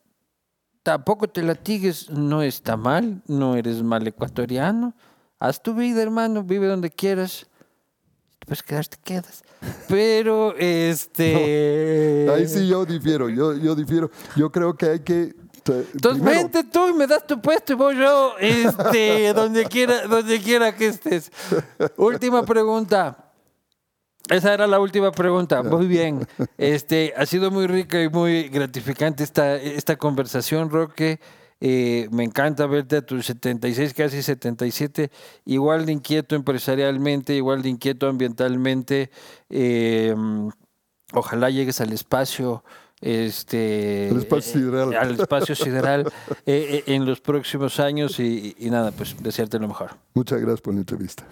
[0.82, 4.94] tampoco te latigues, no está mal, no eres mal ecuatoriano.
[5.42, 7.32] Haz tu vida, hermano, vive donde quieras.
[7.32, 9.42] Si te puedes quedar, te quedas.
[9.88, 12.28] Pero, este...
[12.32, 14.08] Ahí sí yo difiero, yo, yo difiero.
[14.36, 15.34] Yo creo que hay que...
[15.66, 20.06] Entonces primero, vente tú y me das tu puesto y voy yo, este, donde quiera,
[20.06, 21.32] donde quiera que estés.
[21.96, 23.32] Última pregunta.
[24.28, 25.64] Esa era la última pregunta.
[25.64, 26.24] Muy bien.
[26.56, 31.18] Este, ha sido muy rica y muy gratificante esta, esta conversación, Roque.
[31.64, 35.12] Eh, me encanta verte a tus 76, casi 77,
[35.44, 39.10] igual de inquieto empresarialmente, igual de inquieto ambientalmente.
[39.48, 40.12] Eh,
[41.12, 42.64] ojalá llegues al espacio.
[43.00, 44.94] Este, Al espacio eh, sideral.
[44.94, 46.12] al espacio sideral
[46.46, 49.90] eh, eh, en los próximos años y, y nada, pues desearte lo mejor.
[50.14, 51.24] Muchas gracias por la entrevista.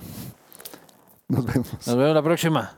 [1.29, 1.73] Nos vemos.
[1.87, 2.77] Nos vemos la próxima.